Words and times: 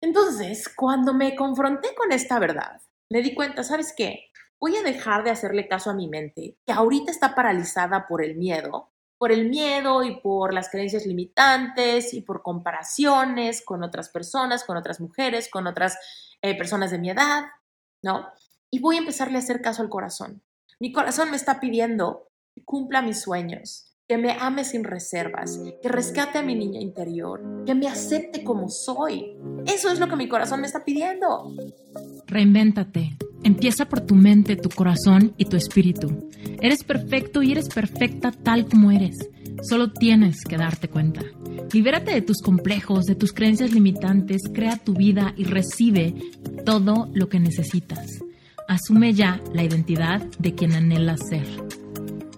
Entonces, 0.00 0.68
cuando 0.68 1.12
me 1.12 1.34
confronté 1.34 1.94
con 1.94 2.12
esta 2.12 2.38
verdad, 2.38 2.80
me 3.10 3.22
di 3.22 3.34
cuenta, 3.34 3.64
¿sabes 3.64 3.92
qué? 3.96 4.30
Voy 4.60 4.76
a 4.76 4.82
dejar 4.82 5.24
de 5.24 5.30
hacerle 5.30 5.68
caso 5.68 5.90
a 5.90 5.94
mi 5.94 6.08
mente, 6.08 6.56
que 6.66 6.72
ahorita 6.72 7.10
está 7.10 7.34
paralizada 7.34 8.06
por 8.06 8.22
el 8.22 8.36
miedo, 8.36 8.92
por 9.18 9.32
el 9.32 9.48
miedo 9.48 10.04
y 10.04 10.20
por 10.20 10.54
las 10.54 10.70
creencias 10.70 11.06
limitantes 11.06 12.14
y 12.14 12.22
por 12.22 12.42
comparaciones 12.42 13.64
con 13.64 13.82
otras 13.82 14.08
personas, 14.08 14.64
con 14.64 14.76
otras 14.76 15.00
mujeres, 15.00 15.48
con 15.50 15.66
otras 15.66 15.98
eh, 16.42 16.56
personas 16.56 16.92
de 16.92 16.98
mi 16.98 17.10
edad, 17.10 17.46
¿no? 18.02 18.28
Y 18.70 18.80
voy 18.80 18.96
a 18.96 19.00
empezarle 19.00 19.36
a 19.36 19.40
hacer 19.40 19.60
caso 19.60 19.82
al 19.82 19.88
corazón. 19.88 20.42
Mi 20.78 20.92
corazón 20.92 21.30
me 21.30 21.36
está 21.36 21.58
pidiendo 21.58 22.28
que 22.54 22.64
cumpla 22.64 23.02
mis 23.02 23.20
sueños, 23.20 23.87
que 24.08 24.16
me 24.16 24.32
ame 24.32 24.64
sin 24.64 24.84
reservas, 24.84 25.60
que 25.82 25.88
rescate 25.90 26.38
a 26.38 26.42
mi 26.42 26.54
niña 26.54 26.80
interior, 26.80 27.64
que 27.66 27.74
me 27.74 27.86
acepte 27.88 28.42
como 28.42 28.70
soy. 28.70 29.36
Eso 29.66 29.90
es 29.90 30.00
lo 30.00 30.08
que 30.08 30.16
mi 30.16 30.28
corazón 30.28 30.62
me 30.62 30.66
está 30.66 30.82
pidiendo. 30.82 31.52
Reinvéntate. 32.26 33.18
Empieza 33.44 33.84
por 33.84 34.00
tu 34.00 34.14
mente, 34.14 34.56
tu 34.56 34.70
corazón 34.70 35.34
y 35.36 35.44
tu 35.44 35.56
espíritu. 35.56 36.30
Eres 36.62 36.84
perfecto 36.84 37.42
y 37.42 37.52
eres 37.52 37.68
perfecta 37.68 38.32
tal 38.32 38.66
como 38.66 38.90
eres. 38.90 39.28
Solo 39.62 39.92
tienes 39.92 40.42
que 40.42 40.56
darte 40.56 40.88
cuenta. 40.88 41.20
Libérate 41.72 42.12
de 42.12 42.22
tus 42.22 42.40
complejos, 42.40 43.04
de 43.04 43.14
tus 43.14 43.34
creencias 43.34 43.72
limitantes, 43.72 44.42
crea 44.54 44.78
tu 44.78 44.94
vida 44.94 45.34
y 45.36 45.44
recibe 45.44 46.14
todo 46.64 47.10
lo 47.12 47.28
que 47.28 47.40
necesitas. 47.40 48.24
Asume 48.68 49.12
ya 49.12 49.38
la 49.52 49.64
identidad 49.64 50.22
de 50.38 50.54
quien 50.54 50.72
anhelas 50.72 51.20
ser. 51.28 51.46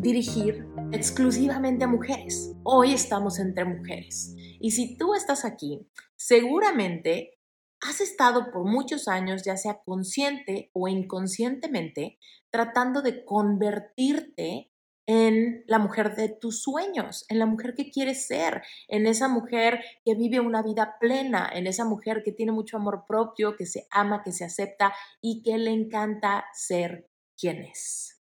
dirigir 0.00 0.66
exclusivamente 0.92 1.84
a 1.84 1.88
mujeres. 1.88 2.54
Hoy 2.62 2.94
estamos 2.94 3.38
entre 3.38 3.66
mujeres. 3.66 4.34
Y 4.58 4.70
si 4.70 4.96
tú 4.96 5.14
estás 5.14 5.44
aquí, 5.44 5.86
seguramente 6.16 7.38
has 7.82 8.00
estado 8.00 8.50
por 8.50 8.64
muchos 8.64 9.08
años, 9.08 9.42
ya 9.44 9.58
sea 9.58 9.80
consciente 9.84 10.70
o 10.72 10.88
inconscientemente, 10.88 12.18
tratando 12.50 13.02
de 13.02 13.24
convertirte 13.26 14.72
en 15.06 15.64
la 15.66 15.78
mujer 15.78 16.16
de 16.16 16.28
tus 16.28 16.62
sueños, 16.62 17.26
en 17.28 17.38
la 17.38 17.46
mujer 17.46 17.74
que 17.74 17.90
quieres 17.90 18.26
ser, 18.26 18.62
en 18.88 19.06
esa 19.06 19.28
mujer 19.28 19.80
que 20.04 20.14
vive 20.14 20.40
una 20.40 20.62
vida 20.62 20.96
plena, 20.98 21.50
en 21.52 21.66
esa 21.66 21.84
mujer 21.84 22.22
que 22.24 22.32
tiene 22.32 22.52
mucho 22.52 22.78
amor 22.78 23.04
propio, 23.06 23.54
que 23.54 23.66
se 23.66 23.86
ama, 23.90 24.22
que 24.22 24.32
se 24.32 24.44
acepta 24.44 24.94
y 25.20 25.42
que 25.42 25.58
le 25.58 25.72
encanta 25.72 26.44
ser 26.54 27.10
quien 27.36 27.64
es. 27.64 28.19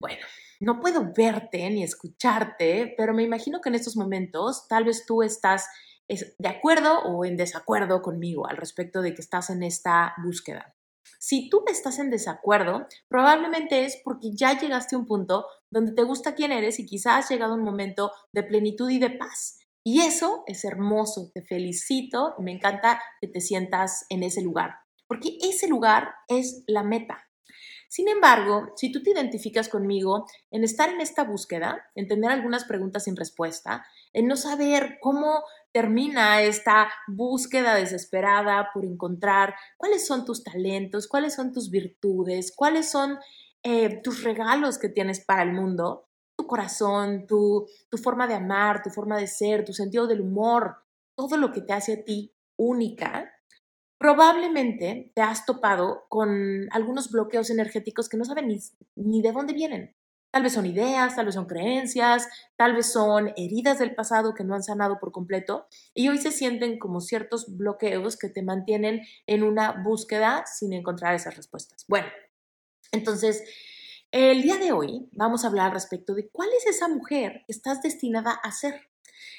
Bueno, 0.00 0.24
no 0.60 0.80
puedo 0.80 1.12
verte 1.14 1.68
ni 1.70 1.82
escucharte, 1.82 2.94
pero 2.96 3.12
me 3.12 3.22
imagino 3.22 3.60
que 3.60 3.68
en 3.68 3.74
estos 3.74 3.96
momentos 3.96 4.66
tal 4.66 4.84
vez 4.84 5.04
tú 5.06 5.22
estás 5.22 5.66
de 6.08 6.48
acuerdo 6.48 7.00
o 7.02 7.24
en 7.24 7.36
desacuerdo 7.36 8.02
conmigo 8.02 8.48
al 8.48 8.56
respecto 8.56 9.02
de 9.02 9.14
que 9.14 9.22
estás 9.22 9.50
en 9.50 9.62
esta 9.62 10.14
búsqueda. 10.24 10.74
Si 11.18 11.50
tú 11.50 11.64
estás 11.70 11.98
en 11.98 12.10
desacuerdo, 12.10 12.86
probablemente 13.08 13.84
es 13.84 14.00
porque 14.02 14.30
ya 14.34 14.58
llegaste 14.58 14.96
a 14.96 14.98
un 14.98 15.06
punto 15.06 15.46
donde 15.70 15.92
te 15.92 16.02
gusta 16.02 16.34
quién 16.34 16.50
eres 16.50 16.80
y 16.80 16.86
quizás 16.86 17.24
has 17.24 17.30
llegado 17.30 17.52
a 17.52 17.56
un 17.56 17.62
momento 17.62 18.10
de 18.32 18.42
plenitud 18.42 18.90
y 18.90 18.98
de 18.98 19.10
paz. 19.10 19.58
Y 19.84 20.00
eso 20.00 20.44
es 20.46 20.64
hermoso, 20.64 21.30
te 21.32 21.42
felicito 21.42 22.34
me 22.38 22.52
encanta 22.52 23.00
que 23.20 23.28
te 23.28 23.40
sientas 23.40 24.04
en 24.08 24.22
ese 24.22 24.42
lugar, 24.42 24.76
porque 25.06 25.38
ese 25.42 25.68
lugar 25.68 26.14
es 26.28 26.64
la 26.66 26.82
meta. 26.82 27.29
Sin 27.90 28.06
embargo, 28.06 28.72
si 28.76 28.92
tú 28.92 29.02
te 29.02 29.10
identificas 29.10 29.68
conmigo 29.68 30.24
en 30.52 30.62
estar 30.62 30.90
en 30.90 31.00
esta 31.00 31.24
búsqueda, 31.24 31.90
en 31.96 32.06
tener 32.06 32.30
algunas 32.30 32.64
preguntas 32.64 33.02
sin 33.02 33.16
respuesta, 33.16 33.84
en 34.12 34.28
no 34.28 34.36
saber 34.36 34.98
cómo 35.00 35.42
termina 35.72 36.40
esta 36.40 36.88
búsqueda 37.08 37.74
desesperada 37.74 38.68
por 38.72 38.84
encontrar 38.84 39.56
cuáles 39.76 40.06
son 40.06 40.24
tus 40.24 40.44
talentos, 40.44 41.08
cuáles 41.08 41.34
son 41.34 41.52
tus 41.52 41.68
virtudes, 41.68 42.52
cuáles 42.54 42.88
son 42.88 43.18
eh, 43.64 44.00
tus 44.04 44.22
regalos 44.22 44.78
que 44.78 44.88
tienes 44.88 45.24
para 45.24 45.42
el 45.42 45.52
mundo, 45.52 46.06
tu 46.36 46.46
corazón, 46.46 47.26
tu, 47.26 47.66
tu 47.88 47.98
forma 47.98 48.28
de 48.28 48.34
amar, 48.34 48.84
tu 48.84 48.90
forma 48.90 49.18
de 49.18 49.26
ser, 49.26 49.64
tu 49.64 49.72
sentido 49.72 50.06
del 50.06 50.20
humor, 50.20 50.76
todo 51.16 51.36
lo 51.36 51.50
que 51.50 51.60
te 51.60 51.72
hace 51.72 51.94
a 51.94 52.04
ti 52.04 52.32
única, 52.54 53.32
probablemente 54.00 55.12
te 55.14 55.20
has 55.20 55.44
topado 55.44 56.06
con 56.08 56.68
algunos 56.72 57.10
bloqueos 57.10 57.50
energéticos 57.50 58.08
que 58.08 58.16
no 58.16 58.24
saben 58.24 58.48
ni, 58.96 59.20
de 59.20 59.30
dónde 59.30 59.52
vienen. 59.52 59.94
Tal 60.30 60.42
vez 60.42 60.54
son 60.54 60.64
ideas, 60.64 61.16
tal 61.16 61.26
vez 61.26 61.34
son 61.34 61.44
creencias, 61.44 62.26
tal 62.56 62.74
vez 62.74 62.90
son 62.90 63.34
heridas 63.36 63.78
del 63.78 63.94
pasado 63.94 64.32
que 64.32 64.42
no 64.42 64.54
han 64.54 64.62
sanado 64.62 64.98
por 64.98 65.12
completo 65.12 65.66
y 65.92 66.08
hoy 66.08 66.16
se 66.16 66.30
sienten 66.30 66.78
como 66.78 67.02
ciertos 67.02 67.58
bloqueos 67.58 68.16
que 68.16 68.30
te 68.30 68.42
mantienen 68.42 69.02
en 69.26 69.42
una 69.42 69.82
búsqueda 69.84 70.44
sin 70.46 70.72
encontrar 70.72 71.14
esas 71.14 71.36
respuestas. 71.36 71.84
Bueno, 71.86 72.08
entonces, 72.92 73.44
el 74.12 74.40
día 74.40 74.56
de 74.56 74.72
hoy 74.72 75.10
vamos 75.12 75.44
a 75.44 75.48
hablar 75.48 75.74
respecto 75.74 76.14
de 76.14 76.30
cuál 76.30 76.48
es 76.56 76.66
esa 76.66 76.88
mujer 76.88 77.42
que 77.46 77.52
estás 77.52 77.82
destinada 77.82 78.32
a 78.32 78.50
ser. 78.50 78.89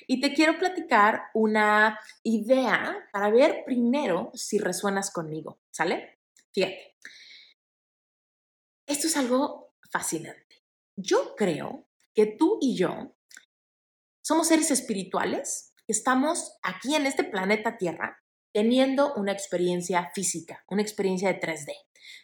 Y 0.07 0.19
te 0.21 0.33
quiero 0.33 0.57
platicar 0.57 1.23
una 1.33 1.99
idea 2.23 3.07
para 3.11 3.29
ver 3.29 3.63
primero 3.65 4.31
si 4.33 4.57
resuenas 4.59 5.11
conmigo, 5.11 5.59
¿sale? 5.71 6.19
Fíjate. 6.53 6.95
Esto 8.85 9.07
es 9.07 9.17
algo 9.17 9.73
fascinante. 9.89 10.63
Yo 10.95 11.35
creo 11.35 11.87
que 12.13 12.25
tú 12.25 12.57
y 12.61 12.75
yo 12.75 13.15
somos 14.21 14.47
seres 14.47 14.69
espirituales 14.71 15.73
que 15.85 15.93
estamos 15.93 16.57
aquí 16.61 16.95
en 16.95 17.05
este 17.05 17.23
planeta 17.23 17.77
Tierra 17.77 18.21
teniendo 18.53 19.13
una 19.15 19.31
experiencia 19.31 20.11
física, 20.13 20.63
una 20.67 20.81
experiencia 20.81 21.31
de 21.31 21.39
3D. 21.39 21.71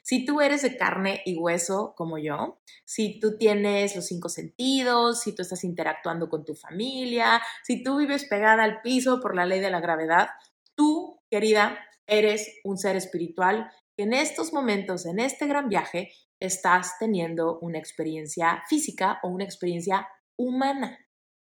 Si 0.04 0.26
tú 0.26 0.42
eres 0.42 0.62
de 0.62 0.78
carne 0.78 1.22
y 1.26 1.38
hueso 1.38 1.94
como 1.96 2.18
yo, 2.18 2.60
si 2.86 3.20
tú 3.20 3.38
tienes 3.38 3.96
los 3.96 4.06
cinco 4.06 4.30
sentidos, 4.30 5.22
si 5.22 5.36
tú 5.36 5.42
estás 5.42 5.64
interactuando 5.64 6.30
con 6.30 6.46
tu 6.46 6.56
familia, 6.56 7.42
si 7.64 7.84
tú 7.84 7.98
vives 7.98 8.26
pegada 8.26 8.64
al 8.64 8.82
piso 8.82 9.20
por 9.20 9.36
la 9.36 9.46
ley 9.46 9.60
de 9.60 9.70
la 9.70 9.80
gravedad, 9.80 10.30
tú, 10.76 11.22
querida, 11.30 11.78
eres 12.06 12.60
un 12.64 12.78
ser 12.78 12.96
espiritual 12.96 13.70
que 13.96 14.04
en 14.04 14.14
estos 14.14 14.54
momentos, 14.54 15.06
en 15.06 15.20
este 15.20 15.48
gran 15.48 15.70
viaje, 15.70 16.12
estás 16.40 16.98
teniendo 17.00 17.60
una 17.60 17.80
experiencia 17.80 18.64
física 18.70 19.20
o 19.24 19.30
una 19.30 19.44
experiencia 19.44 20.08
humana. 20.38 21.00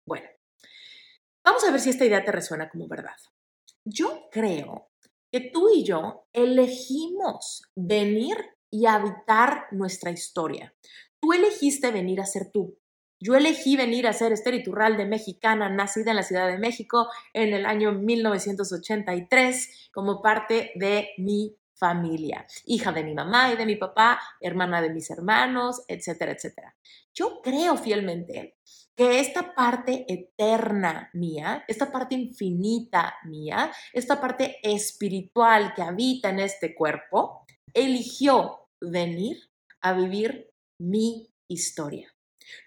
Bueno, 0.06 0.28
vamos 1.44 1.64
a 1.64 1.72
ver 1.72 1.80
si 1.80 1.90
esta 1.90 2.06
idea 2.06 2.24
te 2.24 2.32
resuena 2.32 2.70
como 2.70 2.88
verdad. 2.88 3.18
Yo 3.84 4.30
creo 4.32 4.93
que 5.34 5.50
tú 5.50 5.68
y 5.74 5.84
yo 5.84 6.28
elegimos 6.32 7.64
venir 7.76 8.38
y 8.70 8.86
habitar 8.86 9.66
nuestra 9.72 10.12
historia. 10.12 10.76
Tú 11.20 11.34
elegiste 11.34 11.90
venir 11.90 12.22
a 12.22 12.28
ser 12.28 12.52
tú. 12.52 12.78
Yo 13.20 13.34
elegí 13.34 13.76
venir 13.76 14.06
a 14.06 14.14
ser 14.14 14.32
Esther 14.32 14.54
Iturralde, 14.54 15.06
mexicana, 15.06 15.70
nacida 15.70 16.12
en 16.12 16.18
la 16.18 16.24
Ciudad 16.24 16.48
de 16.48 16.60
México 16.60 17.10
en 17.34 17.52
el 17.54 17.66
año 17.66 17.94
1983, 17.94 19.90
como 19.92 20.22
parte 20.22 20.72
de 20.76 21.10
mi 21.18 21.58
familia, 21.74 22.46
hija 22.68 22.92
de 22.92 23.04
mi 23.04 23.16
mamá 23.16 23.52
y 23.52 23.56
de 23.56 23.66
mi 23.66 23.76
papá, 23.76 24.20
hermana 24.40 24.84
de 24.84 24.92
mis 24.92 25.10
hermanos, 25.10 25.82
etcétera, 25.88 26.34
etcétera. 26.34 26.76
Yo 27.12 27.42
creo 27.42 27.76
fielmente 27.76 28.58
que 28.96 29.20
esta 29.20 29.56
parte 29.56 30.06
eterna 30.08 31.10
mía, 31.14 31.64
esta 31.68 31.92
parte 31.92 32.16
infinita 32.16 33.16
mía, 33.26 33.72
esta 33.92 34.22
parte 34.22 34.60
espiritual 34.62 35.74
que 35.76 35.82
habita 35.82 36.30
en 36.30 36.40
este 36.40 36.76
cuerpo, 36.76 37.46
eligió 37.74 38.68
venir 38.80 39.38
a 39.82 39.94
vivir 39.94 40.52
mi 40.80 41.34
historia. 41.48 42.14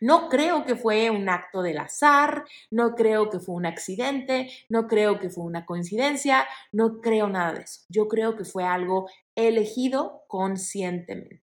No 0.00 0.28
creo 0.28 0.64
que 0.64 0.74
fue 0.74 1.10
un 1.10 1.28
acto 1.28 1.62
del 1.62 1.78
azar, 1.78 2.44
no 2.70 2.94
creo 2.94 3.30
que 3.30 3.38
fue 3.38 3.54
un 3.54 3.66
accidente, 3.66 4.50
no 4.68 4.88
creo 4.88 5.20
que 5.20 5.30
fue 5.30 5.44
una 5.44 5.66
coincidencia, 5.66 6.46
no 6.72 7.00
creo 7.00 7.28
nada 7.28 7.52
de 7.52 7.62
eso. 7.62 7.82
Yo 7.88 8.08
creo 8.08 8.36
que 8.36 8.44
fue 8.44 8.64
algo 8.64 9.08
elegido 9.34 10.24
conscientemente. 10.28 11.42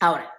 Ahora, 0.00 0.34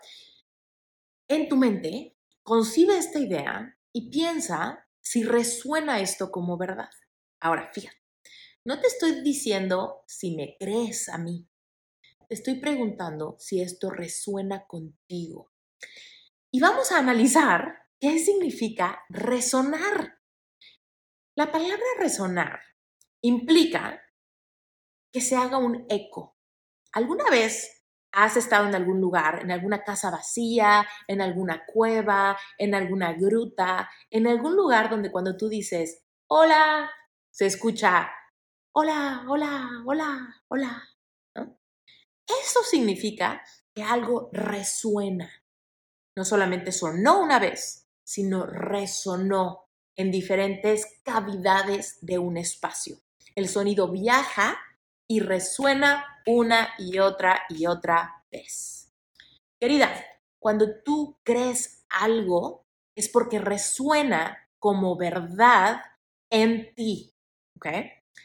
en 1.30 1.48
tu 1.48 1.56
mente 1.56 2.18
concibe 2.44 2.98
esta 2.98 3.20
idea 3.20 3.78
y 3.94 4.10
piensa 4.10 4.88
si 5.02 5.24
resuena 5.24 6.00
esto 6.00 6.32
como 6.32 6.58
verdad. 6.58 6.90
Ahora, 7.40 7.70
fíjate, 7.74 7.98
No 8.66 8.80
te 8.80 8.88
estoy 8.88 9.22
diciendo 9.24 10.04
si 10.08 10.36
me 10.36 10.56
crees 10.58 11.10
a 11.10 11.18
mí. 11.18 11.50
Te 12.30 12.36
estoy 12.36 12.62
preguntando 12.62 13.36
si 13.38 13.62
esto 13.62 13.90
resuena 13.90 14.66
contigo. 14.66 15.52
Y 16.50 16.62
vamos 16.62 16.92
a 16.92 17.00
analizar 17.00 17.90
qué 18.00 18.20
significa 18.20 19.04
resonar. 19.10 20.20
La 21.36 21.52
palabra 21.52 21.84
resonar 22.00 22.62
implica 23.22 24.02
que 25.12 25.20
se 25.20 25.36
haga 25.36 25.58
un 25.58 25.86
eco. 25.90 26.38
¿Alguna 26.94 27.30
vez 27.30 27.83
has 28.14 28.38
estado 28.38 28.68
en 28.68 28.76
algún 28.76 29.02
lugar, 29.02 29.42
en 29.42 29.52
alguna 29.52 29.84
casa 29.84 30.12
vacía, 30.12 30.88
en 31.08 31.20
alguna 31.20 31.66
cueva, 31.66 32.38
en 32.58 32.76
alguna 32.76 33.14
gruta, 33.14 33.90
en 34.10 34.28
algún 34.28 34.56
lugar 34.56 34.90
donde 34.90 35.12
cuando 35.12 35.36
tú 35.36 35.50
dices, 35.50 36.04
hola, 36.28 36.90
se 37.32 37.48
escucha, 37.48 38.12
hola, 38.74 39.26
hola, 39.28 39.84
hola, 39.86 40.44
hola? 40.48 40.84
Eso 41.36 42.64
significa 42.64 43.44
que 43.74 43.84
algo 43.84 44.30
resuena. 44.32 45.30
No 46.16 46.24
solamente 46.24 46.72
sonó 46.72 47.20
una 47.20 47.40
vez, 47.40 47.88
sino 48.04 48.46
resonó 48.46 49.70
en 49.96 50.12
diferentes 50.12 51.02
cavidades 51.04 51.98
de 52.02 52.20
un 52.20 52.38
espacio. 52.38 52.98
El 53.36 53.50
sonido 53.50 53.92
viaja 53.92 54.60
y 55.14 55.20
resuena 55.20 56.04
una 56.26 56.74
y 56.80 56.98
otra 56.98 57.44
y 57.48 57.68
otra 57.68 58.26
vez. 58.32 58.92
Querida, 59.60 59.94
cuando 60.40 60.82
tú 60.82 61.20
crees 61.24 61.86
algo 61.88 62.66
es 62.96 63.10
porque 63.10 63.38
resuena 63.38 64.50
como 64.58 64.98
verdad 64.98 65.84
en 66.32 66.74
ti. 66.74 67.14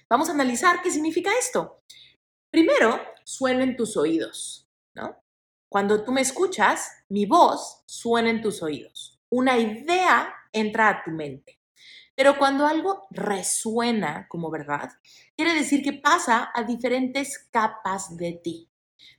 Vamos 0.08 0.30
a 0.30 0.32
analizar 0.32 0.80
qué 0.80 0.90
significa 0.90 1.30
esto. 1.38 1.82
Primero, 2.50 2.98
suena 3.22 3.64
en 3.64 3.76
tus 3.76 3.98
oídos, 3.98 4.66
¿no? 4.94 5.22
Cuando 5.70 6.02
tú 6.02 6.10
me 6.10 6.22
escuchas, 6.22 6.90
mi 7.10 7.26
voz 7.26 7.82
suena 7.86 8.30
en 8.30 8.40
tus 8.40 8.62
oídos. 8.62 9.20
Una 9.28 9.58
idea 9.58 10.34
entra 10.52 10.88
a 10.88 11.04
tu 11.04 11.10
mente. 11.10 11.57
Pero 12.18 12.36
cuando 12.36 12.66
algo 12.66 13.06
resuena 13.10 14.26
como 14.28 14.50
verdad, 14.50 14.90
quiere 15.36 15.54
decir 15.54 15.84
que 15.84 15.92
pasa 15.92 16.50
a 16.52 16.64
diferentes 16.64 17.38
capas 17.52 18.16
de 18.16 18.32
ti. 18.32 18.68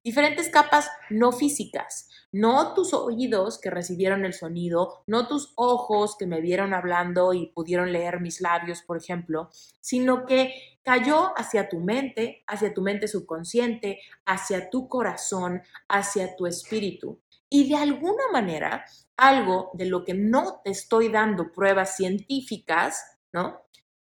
Diferentes 0.03 0.49
capas 0.49 0.91
no 1.09 1.31
físicas, 1.31 2.09
no 2.33 2.73
tus 2.73 2.93
oídos 2.93 3.57
que 3.57 3.69
recibieron 3.69 4.25
el 4.25 4.33
sonido, 4.33 5.05
no 5.07 5.29
tus 5.29 5.53
ojos 5.55 6.17
que 6.17 6.27
me 6.27 6.41
vieron 6.41 6.73
hablando 6.73 7.31
y 7.33 7.53
pudieron 7.53 7.93
leer 7.93 8.19
mis 8.19 8.41
labios, 8.41 8.81
por 8.81 8.97
ejemplo, 8.97 9.49
sino 9.79 10.25
que 10.25 10.53
cayó 10.83 11.31
hacia 11.37 11.69
tu 11.69 11.79
mente, 11.79 12.43
hacia 12.47 12.73
tu 12.73 12.81
mente 12.81 13.07
subconsciente, 13.07 14.01
hacia 14.25 14.69
tu 14.69 14.89
corazón, 14.89 15.61
hacia 15.87 16.35
tu 16.35 16.47
espíritu. 16.47 17.21
Y 17.49 17.69
de 17.69 17.77
alguna 17.77 18.27
manera 18.33 18.83
algo 19.19 19.69
de 19.73 19.85
lo 19.85 20.03
que 20.03 20.13
no 20.13 20.61
te 20.63 20.71
estoy 20.71 21.09
dando 21.09 21.51
pruebas 21.51 21.95
científicas, 21.95 23.03
¿no? 23.31 23.61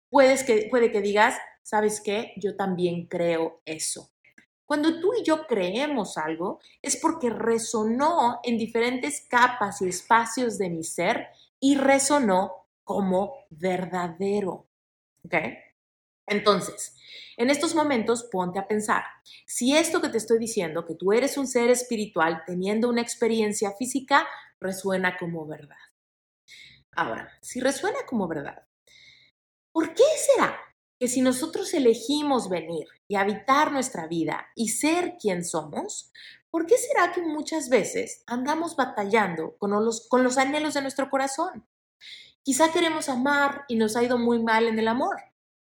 Puedes 0.09 0.43
que, 0.43 0.67
puede 0.69 0.91
que 0.91 1.01
digas, 1.01 1.37
¿sabes 1.61 2.01
qué? 2.01 2.33
Yo 2.37 2.55
también 2.55 3.07
creo 3.07 3.61
eso. 3.65 4.11
Cuando 4.65 5.01
tú 5.01 5.13
y 5.19 5.23
yo 5.23 5.47
creemos 5.47 6.17
algo, 6.17 6.59
es 6.81 6.95
porque 6.95 7.29
resonó 7.29 8.39
en 8.43 8.57
diferentes 8.57 9.25
capas 9.29 9.81
y 9.81 9.89
espacios 9.89 10.57
de 10.57 10.69
mi 10.69 10.83
ser 10.83 11.27
y 11.59 11.75
resonó 11.75 12.67
como 12.83 13.45
verdadero. 13.49 14.67
¿Ok? 15.25 15.35
Entonces, 16.25 16.95
en 17.35 17.49
estos 17.49 17.75
momentos 17.75 18.23
ponte 18.31 18.59
a 18.59 18.67
pensar, 18.67 19.03
si 19.45 19.75
esto 19.75 19.99
que 19.99 20.07
te 20.07 20.17
estoy 20.17 20.39
diciendo, 20.39 20.85
que 20.85 20.95
tú 20.95 21.11
eres 21.11 21.37
un 21.37 21.47
ser 21.47 21.69
espiritual 21.69 22.43
teniendo 22.45 22.87
una 22.87 23.01
experiencia 23.01 23.73
física, 23.73 24.25
resuena 24.61 25.17
como 25.17 25.45
verdad. 25.45 25.75
Ahora, 26.93 27.29
si 27.41 27.59
resuena 27.59 27.99
como 28.07 28.27
verdad, 28.27 28.67
¿por 29.71 29.93
qué 29.93 30.03
será 30.17 30.57
que 30.99 31.07
si 31.07 31.21
nosotros 31.21 31.73
elegimos 31.73 32.47
venir 32.47 32.87
y 33.07 33.15
habitar 33.15 33.71
nuestra 33.71 34.05
vida 34.05 34.45
y 34.55 34.69
ser 34.69 35.17
quien 35.19 35.43
somos, 35.43 36.13
¿por 36.51 36.67
qué 36.67 36.77
será 36.77 37.11
que 37.11 37.23
muchas 37.23 37.69
veces 37.69 38.23
andamos 38.27 38.75
batallando 38.75 39.57
con 39.57 39.71
los, 39.71 40.37
anhelos 40.37 40.75
de 40.75 40.81
nuestro 40.81 41.09
corazón? 41.09 41.67
Quizá 42.43 42.71
queremos 42.71 43.09
amar 43.09 43.65
y 43.67 43.77
nos 43.77 43.95
ha 43.95 44.03
ido 44.03 44.19
muy 44.19 44.43
mal 44.43 44.67
en 44.67 44.77
el 44.77 44.87
amor. 44.87 45.17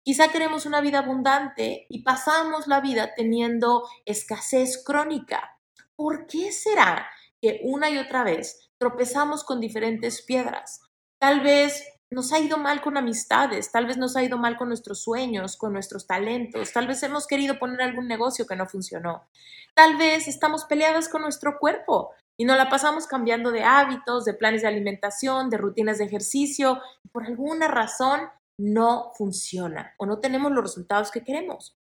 Quizá 0.03 0.31
queremos 0.31 0.65
una 0.65 0.81
vida 0.81 0.99
abundante 0.99 1.85
y 1.89 2.01
pasamos 2.01 2.65
la 2.67 2.79
vida 2.79 3.13
teniendo 3.15 3.87
escasez 4.05 4.81
crónica. 4.83 5.59
¿Por 5.95 6.25
qué 6.25 6.51
será 6.51 7.09
que 7.41 7.59
una 7.63 7.89
y 7.89 7.97
otra 7.97 8.23
vez 8.23 8.66
tropezamos 8.79 9.43
con 9.43 9.59
diferentes 9.59 10.21
piedras? 10.21 10.81
Tal 11.19 11.41
vez 11.41 11.83
nos 12.09 12.31
ha 12.31 12.39
ido 12.39 12.57
mal 12.57 12.81
con 12.81 12.97
amistades, 12.97 13.71
tal 13.71 13.85
vez 13.85 13.97
nos 13.97 14.15
ha 14.15 14.23
ido 14.23 14.37
mal 14.37 14.55
con 14.55 14.69
nuestros 14.69 15.01
sueños, 15.01 15.57
con 15.57 15.73
nuestros 15.73 16.07
talentos, 16.07 16.71
tal 16.71 16.87
vez 16.87 17.03
hemos 17.03 17.27
querido 17.27 17.59
poner 17.59 17.81
algún 17.81 18.07
negocio 18.07 18.47
que 18.47 18.55
no 18.55 18.65
funcionó, 18.65 19.27
tal 19.73 19.97
vez 19.97 20.27
estamos 20.27 20.65
peleadas 20.65 21.09
con 21.09 21.21
nuestro 21.23 21.59
cuerpo 21.59 22.13
y 22.37 22.45
nos 22.45 22.57
la 22.57 22.69
pasamos 22.69 23.07
cambiando 23.07 23.51
de 23.51 23.63
hábitos, 23.63 24.23
de 24.23 24.33
planes 24.33 24.61
de 24.61 24.69
alimentación, 24.69 25.49
de 25.49 25.57
rutinas 25.57 25.97
de 25.97 26.05
ejercicio, 26.05 26.81
por 27.11 27.25
alguna 27.25 27.67
razón 27.67 28.29
no 28.57 29.11
funciona 29.15 29.93
o 29.97 30.05
no 30.05 30.19
tenemos 30.19 30.51
los 30.51 30.63
resultados 30.63 31.11
que 31.11 31.23
queremos. 31.23 31.77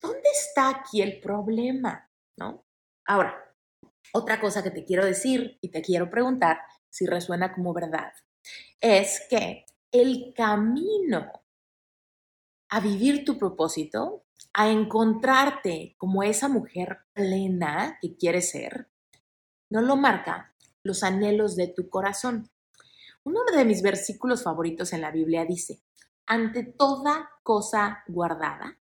¿Dónde 0.00 0.28
está 0.32 0.68
aquí 0.68 1.02
el 1.02 1.20
problema? 1.20 2.08
¿No? 2.36 2.64
Ahora, 3.06 3.45
otra 4.12 4.40
cosa 4.40 4.62
que 4.62 4.70
te 4.70 4.84
quiero 4.84 5.04
decir 5.04 5.58
y 5.60 5.70
te 5.70 5.82
quiero 5.82 6.10
preguntar 6.10 6.58
si 6.88 7.06
resuena 7.06 7.52
como 7.54 7.74
verdad 7.74 8.12
es 8.80 9.26
que 9.28 9.64
el 9.90 10.32
camino 10.34 11.32
a 12.68 12.80
vivir 12.80 13.24
tu 13.24 13.38
propósito, 13.38 14.24
a 14.52 14.68
encontrarte 14.68 15.94
como 15.98 16.22
esa 16.22 16.48
mujer 16.48 16.98
plena 17.12 17.98
que 18.00 18.16
quieres 18.16 18.50
ser, 18.50 18.90
no 19.70 19.80
lo 19.80 19.96
marca 19.96 20.54
los 20.82 21.02
anhelos 21.02 21.56
de 21.56 21.68
tu 21.68 21.88
corazón. 21.88 22.50
Uno 23.24 23.40
de 23.56 23.64
mis 23.64 23.82
versículos 23.82 24.42
favoritos 24.42 24.92
en 24.92 25.00
la 25.00 25.10
Biblia 25.10 25.44
dice, 25.44 25.82
ante 26.26 26.64
toda 26.64 27.30
cosa 27.42 28.02
guardada, 28.06 28.78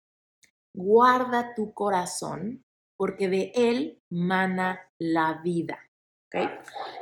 guarda 0.72 1.54
tu 1.54 1.72
corazón, 1.72 2.64
porque 2.98 3.28
de 3.28 3.52
él 3.54 4.02
mana 4.10 4.90
la 4.98 5.40
vida. 5.42 5.78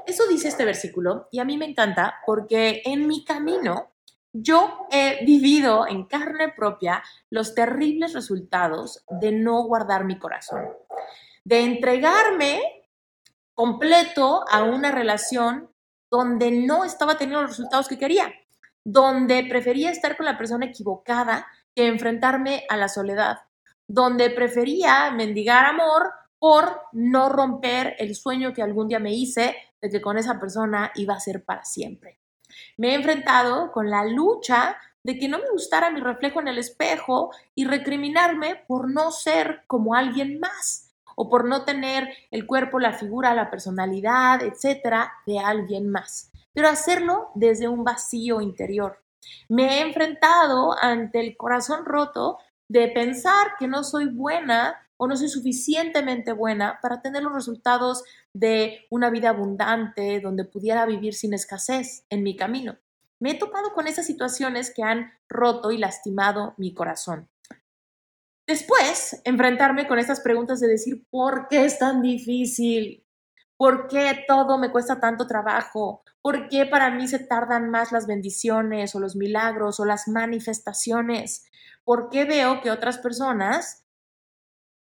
Eso 0.06 0.28
dice 0.28 0.46
este 0.46 0.64
versículo 0.64 1.26
y 1.32 1.40
a 1.40 1.44
mí 1.44 1.58
me 1.58 1.64
encanta 1.64 2.20
porque 2.24 2.82
en 2.84 3.08
mi 3.08 3.24
camino 3.24 3.90
yo 4.32 4.86
he 4.92 5.24
vivido 5.24 5.86
en 5.88 6.04
carne 6.04 6.50
propia 6.50 7.02
los 7.30 7.54
terribles 7.54 8.12
resultados 8.12 9.04
de 9.08 9.32
no 9.32 9.64
guardar 9.64 10.04
mi 10.04 10.18
corazón, 10.18 10.68
de 11.44 11.60
entregarme 11.60 12.60
completo 13.54 14.44
a 14.48 14.62
una 14.62 14.92
relación 14.92 15.70
donde 16.10 16.50
no 16.50 16.84
estaba 16.84 17.16
teniendo 17.16 17.42
los 17.42 17.52
resultados 17.52 17.88
que 17.88 17.98
quería, 17.98 18.32
donde 18.84 19.44
prefería 19.48 19.90
estar 19.90 20.16
con 20.16 20.26
la 20.26 20.38
persona 20.38 20.66
equivocada 20.66 21.46
que 21.74 21.86
enfrentarme 21.86 22.64
a 22.68 22.76
la 22.76 22.88
soledad, 22.88 23.38
donde 23.88 24.30
prefería 24.30 25.10
mendigar 25.10 25.66
amor 25.66 26.12
por 26.38 26.80
no 26.92 27.28
romper 27.28 27.96
el 27.98 28.14
sueño 28.14 28.52
que 28.52 28.62
algún 28.62 28.88
día 28.88 28.98
me 28.98 29.14
hice 29.14 29.56
de 29.80 29.90
que 29.90 30.00
con 30.00 30.18
esa 30.18 30.38
persona 30.38 30.92
iba 30.94 31.14
a 31.14 31.20
ser 31.20 31.44
para 31.44 31.64
siempre. 31.64 32.18
Me 32.76 32.90
he 32.90 32.94
enfrentado 32.94 33.72
con 33.72 33.90
la 33.90 34.04
lucha 34.04 34.76
de 35.02 35.18
que 35.18 35.28
no 35.28 35.38
me 35.38 35.50
gustara 35.50 35.90
mi 35.90 36.00
reflejo 36.00 36.40
en 36.40 36.48
el 36.48 36.58
espejo 36.58 37.30
y 37.54 37.64
recriminarme 37.64 38.56
por 38.66 38.90
no 38.90 39.12
ser 39.12 39.62
como 39.66 39.94
alguien 39.94 40.40
más 40.40 40.92
o 41.14 41.30
por 41.30 41.46
no 41.46 41.64
tener 41.64 42.08
el 42.30 42.46
cuerpo, 42.46 42.78
la 42.78 42.92
figura, 42.92 43.34
la 43.34 43.50
personalidad, 43.50 44.42
etcétera, 44.42 45.12
de 45.26 45.38
alguien 45.38 45.90
más, 45.90 46.30
pero 46.52 46.68
hacerlo 46.68 47.30
desde 47.34 47.68
un 47.68 47.84
vacío 47.84 48.40
interior. 48.40 49.02
Me 49.48 49.78
he 49.78 49.80
enfrentado 49.80 50.76
ante 50.80 51.20
el 51.20 51.36
corazón 51.36 51.84
roto 51.84 52.38
de 52.68 52.88
pensar 52.88 53.52
que 53.58 53.68
no 53.68 53.84
soy 53.84 54.06
buena 54.06 54.86
o 54.96 55.06
no 55.06 55.16
soy 55.16 55.28
suficientemente 55.28 56.32
buena 56.32 56.78
para 56.80 57.02
tener 57.02 57.22
los 57.22 57.34
resultados 57.34 58.02
de 58.32 58.86
una 58.90 59.10
vida 59.10 59.30
abundante 59.30 60.20
donde 60.20 60.44
pudiera 60.44 60.86
vivir 60.86 61.14
sin 61.14 61.34
escasez 61.34 62.04
en 62.10 62.22
mi 62.22 62.36
camino. 62.36 62.78
Me 63.18 63.32
he 63.32 63.34
topado 63.34 63.72
con 63.72 63.86
esas 63.86 64.06
situaciones 64.06 64.72
que 64.74 64.82
han 64.82 65.12
roto 65.28 65.70
y 65.70 65.78
lastimado 65.78 66.54
mi 66.58 66.74
corazón. 66.74 67.28
Después, 68.46 69.20
enfrentarme 69.24 69.88
con 69.88 69.98
estas 69.98 70.20
preguntas 70.20 70.60
de 70.60 70.68
decir, 70.68 71.04
¿por 71.10 71.48
qué 71.48 71.64
es 71.64 71.78
tan 71.78 72.00
difícil? 72.00 73.05
¿Por 73.56 73.88
qué 73.88 74.24
todo 74.28 74.58
me 74.58 74.70
cuesta 74.70 75.00
tanto 75.00 75.26
trabajo? 75.26 76.02
¿Por 76.20 76.48
qué 76.48 76.66
para 76.66 76.90
mí 76.90 77.08
se 77.08 77.20
tardan 77.20 77.70
más 77.70 77.92
las 77.92 78.06
bendiciones 78.06 78.94
o 78.94 79.00
los 79.00 79.16
milagros 79.16 79.80
o 79.80 79.84
las 79.84 80.08
manifestaciones? 80.08 81.46
¿Por 81.84 82.10
qué 82.10 82.24
veo 82.24 82.60
que 82.60 82.70
otras 82.70 82.98
personas 82.98 83.86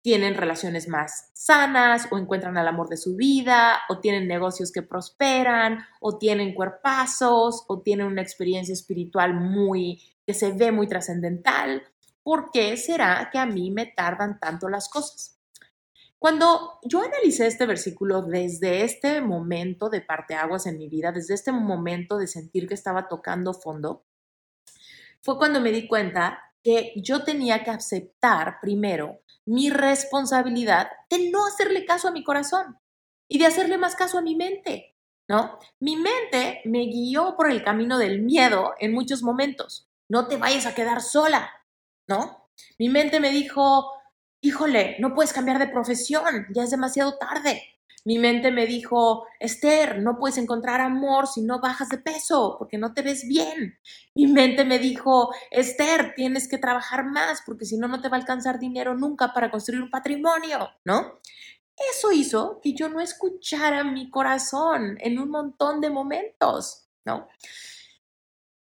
tienen 0.02 0.34
relaciones 0.34 0.88
más 0.88 1.30
sanas 1.34 2.08
o 2.10 2.18
encuentran 2.18 2.56
al 2.56 2.68
amor 2.68 2.88
de 2.88 2.96
su 2.96 3.16
vida 3.16 3.80
o 3.88 4.00
tienen 4.00 4.28
negocios 4.28 4.72
que 4.72 4.82
prosperan 4.82 5.80
o 6.00 6.18
tienen 6.18 6.54
cuerpazos 6.54 7.64
o 7.68 7.80
tienen 7.82 8.06
una 8.06 8.22
experiencia 8.22 8.72
espiritual 8.72 9.34
muy 9.34 10.02
que 10.26 10.34
se 10.34 10.52
ve 10.52 10.72
muy 10.72 10.88
trascendental. 10.88 11.82
¿Por 12.22 12.50
qué 12.50 12.76
será 12.76 13.30
que 13.32 13.38
a 13.38 13.46
mí 13.46 13.70
me 13.70 13.86
tardan 13.86 14.38
tanto 14.38 14.68
las 14.68 14.88
cosas? 14.88 15.37
Cuando 16.18 16.80
yo 16.82 17.00
analicé 17.00 17.46
este 17.46 17.64
versículo 17.64 18.22
desde 18.22 18.82
este 18.82 19.20
momento 19.20 19.88
de 19.88 20.00
parteaguas 20.00 20.66
en 20.66 20.76
mi 20.76 20.88
vida, 20.88 21.12
desde 21.12 21.34
este 21.34 21.52
momento 21.52 22.18
de 22.18 22.26
sentir 22.26 22.66
que 22.66 22.74
estaba 22.74 23.06
tocando 23.06 23.54
fondo, 23.54 24.04
fue 25.22 25.38
cuando 25.38 25.60
me 25.60 25.70
di 25.70 25.86
cuenta 25.86 26.42
que 26.62 26.92
yo 26.96 27.22
tenía 27.22 27.62
que 27.62 27.70
aceptar 27.70 28.58
primero 28.60 29.20
mi 29.46 29.70
responsabilidad 29.70 30.90
de 31.08 31.30
no 31.30 31.46
hacerle 31.46 31.84
caso 31.84 32.08
a 32.08 32.12
mi 32.12 32.24
corazón 32.24 32.78
y 33.28 33.38
de 33.38 33.46
hacerle 33.46 33.78
más 33.78 33.94
caso 33.94 34.18
a 34.18 34.22
mi 34.22 34.34
mente, 34.34 34.96
¿no? 35.28 35.58
Mi 35.78 35.96
mente 35.96 36.62
me 36.64 36.86
guió 36.86 37.36
por 37.36 37.50
el 37.50 37.62
camino 37.62 37.96
del 37.96 38.22
miedo 38.22 38.74
en 38.80 38.92
muchos 38.92 39.22
momentos. 39.22 39.88
No 40.08 40.26
te 40.26 40.36
vayas 40.36 40.66
a 40.66 40.74
quedar 40.74 41.00
sola, 41.00 41.50
¿no? 42.08 42.50
Mi 42.78 42.88
mente 42.88 43.20
me 43.20 43.30
dijo, 43.30 43.92
híjole, 44.40 44.96
no 45.00 45.14
puedes 45.14 45.32
cambiar 45.32 45.58
de 45.58 45.68
profesión, 45.68 46.46
ya 46.54 46.62
es 46.62 46.70
demasiado 46.70 47.18
tarde. 47.18 47.62
Mi 48.04 48.18
mente 48.18 48.50
me 48.50 48.66
dijo, 48.66 49.26
Esther, 49.38 50.00
no 50.00 50.18
puedes 50.18 50.38
encontrar 50.38 50.80
amor 50.80 51.26
si 51.26 51.42
no 51.42 51.60
bajas 51.60 51.88
de 51.90 51.98
peso, 51.98 52.56
porque 52.58 52.78
no 52.78 52.94
te 52.94 53.02
ves 53.02 53.26
bien. 53.28 53.78
Mi 54.14 54.26
mente 54.26 54.64
me 54.64 54.78
dijo, 54.78 55.34
Esther, 55.50 56.14
tienes 56.14 56.48
que 56.48 56.58
trabajar 56.58 57.04
más, 57.04 57.42
porque 57.44 57.66
si 57.66 57.76
no, 57.76 57.88
no 57.88 58.00
te 58.00 58.08
va 58.08 58.16
a 58.16 58.20
alcanzar 58.20 58.58
dinero 58.58 58.94
nunca 58.94 59.32
para 59.34 59.50
construir 59.50 59.82
un 59.82 59.90
patrimonio, 59.90 60.70
¿no? 60.84 61.18
Eso 61.92 62.10
hizo 62.10 62.60
que 62.62 62.72
yo 62.72 62.88
no 62.88 63.00
escuchara 63.00 63.84
mi 63.84 64.10
corazón 64.10 64.96
en 65.00 65.18
un 65.18 65.30
montón 65.30 65.80
de 65.80 65.90
momentos, 65.90 66.88
¿no? 67.04 67.28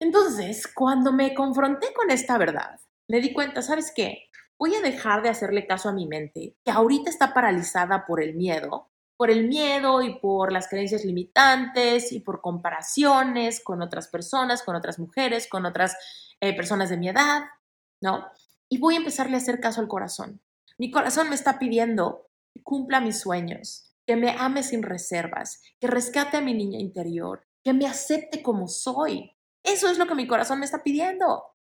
Entonces, 0.01 0.67
cuando 0.67 1.13
me 1.13 1.35
confronté 1.35 1.93
con 1.93 2.11
esta 2.11 2.39
verdad, 2.39 2.81
me 3.09 3.21
di 3.21 3.33
cuenta, 3.33 3.63
¿sabes 3.63 3.93
qué? 3.95 4.31
Voy 4.59 4.75
a 4.75 4.81
dejar 4.81 5.23
de 5.23 5.29
hacerle 5.29 5.67
caso 5.67 5.89
a 5.89 5.93
mi 5.93 6.07
mente, 6.07 6.57
que 6.65 6.71
ahorita 6.71 7.11
está 7.11 7.35
paralizada 7.35 8.07
por 8.07 8.23
el 8.23 8.35
miedo, 8.35 8.91
por 9.17 9.31
el 9.31 9.49
miedo 9.49 10.03
y 10.03 10.19
por 10.19 10.53
las 10.53 10.69
creencias 10.69 11.05
limitantes 11.05 12.13
y 12.13 12.21
por 12.21 12.41
comparaciones 12.41 13.63
con 13.63 13.83
otras 13.83 14.09
personas, 14.09 14.63
con 14.63 14.77
otras 14.77 14.99
mujeres, 14.99 15.47
con 15.49 15.67
otras 15.67 15.97
eh, 16.41 16.55
personas 16.57 16.91
de 16.91 16.97
mi 16.97 17.09
edad, 17.09 17.45
¿no? 18.01 18.27
Y 18.69 18.79
voy 18.79 18.95
a 18.95 18.99
empezarle 18.99 19.35
a 19.35 19.39
hacer 19.39 19.61
caso 19.61 19.81
al 19.81 19.89
corazón. 19.89 20.41
Mi 20.79 20.91
corazón 20.91 21.29
me 21.29 21.35
está 21.35 21.59
pidiendo 21.59 22.29
que 22.53 22.63
cumpla 22.63 23.01
mis 23.01 23.21
sueños, 23.21 23.95
que 24.07 24.17
me 24.17 24.31
ame 24.39 24.63
sin 24.63 24.83
reservas, 24.83 25.63
que 25.81 25.87
rescate 25.87 26.37
a 26.37 26.43
mi 26.43 26.55
niña 26.55 26.79
interior, 26.79 27.47
que 27.63 27.73
me 27.73 27.87
acepte 27.87 28.43
como 28.43 28.69
soy. 28.69 29.37
Eso 29.63 29.89
es 29.89 29.99
lo 29.99 30.07
que 30.07 30.15
mi 30.15 30.27
corazón 30.27 30.61
me 30.61 30.65
está 30.65 30.83
pidiendo. 30.83 31.56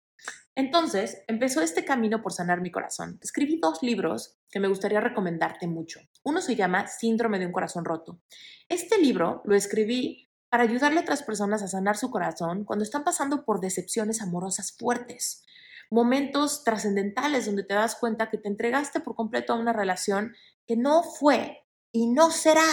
Entonces, 0.55 1.21
empezó 1.27 1.61
este 1.61 1.83
camino 1.83 2.21
por 2.21 2.31
sanar 2.31 2.61
mi 2.61 2.71
corazón. 2.71 3.19
Escribí 3.21 3.59
dos 3.59 3.83
libros 3.83 4.37
que 4.49 4.61
me 4.61 4.69
gustaría 4.69 5.01
recomendarte 5.01 5.67
mucho. 5.67 5.99
Uno 6.23 6.39
se 6.39 6.55
llama 6.55 6.87
Síndrome 6.87 7.39
de 7.39 7.45
un 7.45 7.51
corazón 7.51 7.83
roto. 7.83 8.21
Este 8.69 8.97
libro 8.97 9.41
lo 9.43 9.55
escribí 9.55 10.31
para 10.49 10.63
ayudarle 10.63 10.99
a 10.99 11.01
otras 11.01 11.23
personas 11.23 11.61
a 11.61 11.67
sanar 11.67 11.97
su 11.97 12.09
corazón 12.09 12.63
cuando 12.63 12.83
están 12.83 13.03
pasando 13.03 13.43
por 13.43 13.59
decepciones 13.59 14.21
amorosas 14.21 14.73
fuertes, 14.77 15.43
momentos 15.91 16.63
trascendentales 16.63 17.45
donde 17.45 17.63
te 17.63 17.73
das 17.73 17.97
cuenta 17.97 18.29
que 18.29 18.37
te 18.37 18.47
entregaste 18.47 19.01
por 19.01 19.15
completo 19.15 19.51
a 19.51 19.59
una 19.59 19.73
relación 19.73 20.33
que 20.65 20.77
no 20.77 21.03
fue 21.03 21.65
y 21.91 22.07
no 22.07 22.31
será. 22.31 22.63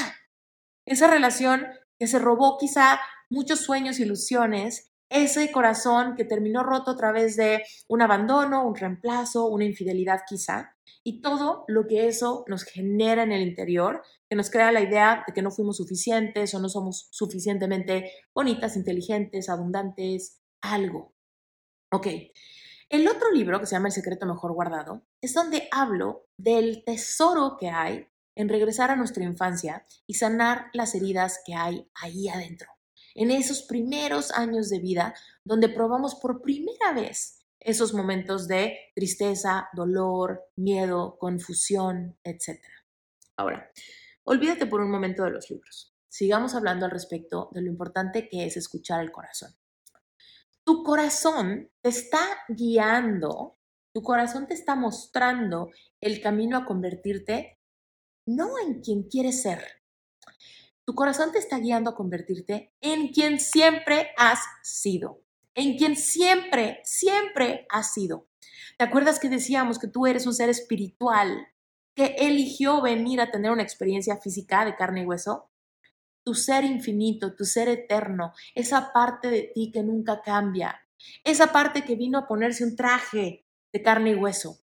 Esa 0.87 1.09
relación 1.09 1.67
que 1.99 2.07
se 2.07 2.21
robó 2.21 2.59
quizá 2.59 3.01
muchos 3.29 3.61
sueños, 3.61 3.99
ilusiones 3.99 4.92
ese 5.13 5.53
corazón 5.53 6.15
que 6.17 6.25
terminó 6.25 6.63
roto 6.63 6.93
a 6.93 6.97
través 6.97 7.37
de 7.37 7.63
un 7.89 8.03
abandono, 8.03 8.67
un 8.67 8.75
reemplazo, 8.75 9.47
una 9.47 9.65
infidelidad 9.65 10.21
quizá, 10.27 10.75
y 11.05 11.21
todo 11.21 11.65
lo 11.69 11.87
que 11.87 12.09
eso 12.09 12.45
nos 12.49 12.65
genera 12.65 13.23
en 13.23 13.33
el 13.33 13.43
interior, 13.43 14.03
que 14.29 14.37
nos 14.37 14.51
crea 14.51 14.73
la 14.73 14.81
idea 14.81 15.25
de 15.27 15.33
que 15.33 15.43
no 15.43 15.51
fuimos 15.51 15.77
suficientes 15.77 16.55
o 16.55 16.61
no 16.61 16.69
somos 16.69 17.09
suficientemente 17.11 18.11
bonitas, 18.35 18.77
inteligentes, 18.77 19.49
abundantes, 19.49 20.41
algo. 20.61 21.15
Ok. 21.91 22.07
El 22.89 23.09
otro 23.09 23.31
libro, 23.33 23.59
que 23.59 23.67
se 23.67 23.75
llama 23.75 23.89
El 23.89 23.93
secreto 23.93 24.27
mejor 24.27 24.53
guardado, 24.53 25.03
es 25.21 25.35
donde 25.35 25.69
hablo 25.71 26.27
del 26.37 26.85
tesoro 26.85 27.57
que 27.59 27.69
hay 27.69 28.07
en 28.35 28.49
regresar 28.49 28.91
a 28.91 28.97
nuestra 28.97 29.25
infancia 29.25 29.85
y 30.07 30.15
sanar 30.15 30.67
las 30.73 30.95
heridas 30.95 31.41
que 31.45 31.55
hay 31.55 31.89
ahí 31.95 32.29
adentro 32.29 32.72
en 33.15 33.31
esos 33.31 33.63
primeros 33.63 34.31
años 34.33 34.69
de 34.69 34.79
vida 34.79 35.15
donde 35.45 35.69
probamos 35.69 36.15
por 36.17 36.43
primera 36.43 36.93
vez 36.95 37.39
esos 37.61 37.95
momentos 37.95 38.49
de 38.49 38.77
tristeza, 38.95 39.69
dolor, 39.73 40.43
miedo, 40.57 41.17
confusión, 41.19 42.19
etc. 42.25 42.61
Ahora, 43.37 43.71
olvídate 44.25 44.67
por 44.67 44.81
un 44.81 44.91
momento 44.91 45.25
de 45.25 45.31
los 45.31 45.49
libros. 45.51 45.95
Sigamos 46.09 46.55
hablando 46.55 46.85
al 46.85 46.91
respecto 46.91 47.51
de 47.53 47.63
lo 47.63 47.69
importante 47.69 48.29
que 48.29 48.45
es 48.45 48.57
escuchar 48.57 49.01
el 49.01 49.13
corazón. 49.13 49.55
Tu 50.65 50.83
corazón 50.83 51.71
te 51.81 51.89
está 51.89 52.21
guiando, 52.49 53.59
tu 53.93 54.03
corazón 54.03 54.47
te 54.47 54.55
está 54.55 54.75
mostrando 54.75 55.71
el 56.01 56.21
camino 56.21 56.57
a 56.57 56.65
convertirte 56.65 57.59
no 58.27 58.59
en 58.59 58.81
quien 58.81 59.05
quieres 59.05 59.43
ser, 59.43 59.65
tu 60.85 60.95
corazón 60.95 61.33
te 61.33 61.39
está 61.39 61.59
guiando 61.59 61.91
a 61.91 61.95
convertirte 61.95 62.75
en 62.81 63.09
quien 63.09 63.39
siempre 63.39 64.11
has 64.17 64.41
sido, 64.63 65.23
en 65.55 65.77
quien 65.77 65.97
siempre, 65.97 66.81
siempre 66.85 67.67
has 67.71 67.93
sido. 67.93 68.29
¿Te 68.79 68.85
acuerdas 68.85 69.21
que 69.21 69.29
decíamos 69.29 69.79
que 69.79 69.89
tú 69.89 70.07
eres 70.07 70.27
un 70.27 70.35
ser 70.35 70.49
espiritual 70.49 71.49
que 71.95 72.17
eligió 72.19 72.81
venir 72.81 73.21
a 73.21 73.31
tener 73.31 73.53
una 73.53 73.63
experiencia 73.63 74.17
física 74.17 74.65
de 74.65 74.75
carne 74.75 75.03
y 75.03 75.07
hueso? 75.07 75.51
Tu 76.25 76.35
ser 76.35 76.65
infinito, 76.65 77.35
tu 77.35 77.45
ser 77.45 77.69
eterno, 77.69 78.33
esa 78.55 78.93
parte 78.93 79.29
de 79.29 79.53
ti 79.55 79.71
que 79.73 79.83
nunca 79.83 80.23
cambia, 80.23 80.81
esa 81.25 81.53
parte 81.53 81.85
que 81.85 81.97
vino 81.97 82.19
a 82.19 82.27
ponerse 82.27 82.65
un 82.65 82.77
traje 82.77 83.47
de 83.73 83.83
carne 83.83 84.11
y 84.11 84.15
hueso, 84.15 84.61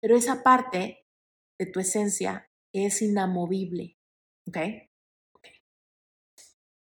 pero 0.00 0.16
esa 0.16 0.42
parte 0.42 1.06
de 1.58 1.66
tu 1.66 1.80
esencia 1.80 2.50
es 2.72 3.02
inamovible, 3.02 3.98
¿ok? 4.46 4.87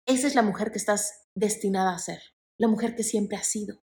Esa 0.05 0.27
es 0.27 0.35
la 0.35 0.43
mujer 0.43 0.71
que 0.71 0.77
estás 0.77 1.27
destinada 1.33 1.93
a 1.93 1.99
ser, 1.99 2.21
la 2.57 2.67
mujer 2.67 2.95
que 2.95 3.03
siempre 3.03 3.37
has 3.37 3.47
sido. 3.47 3.81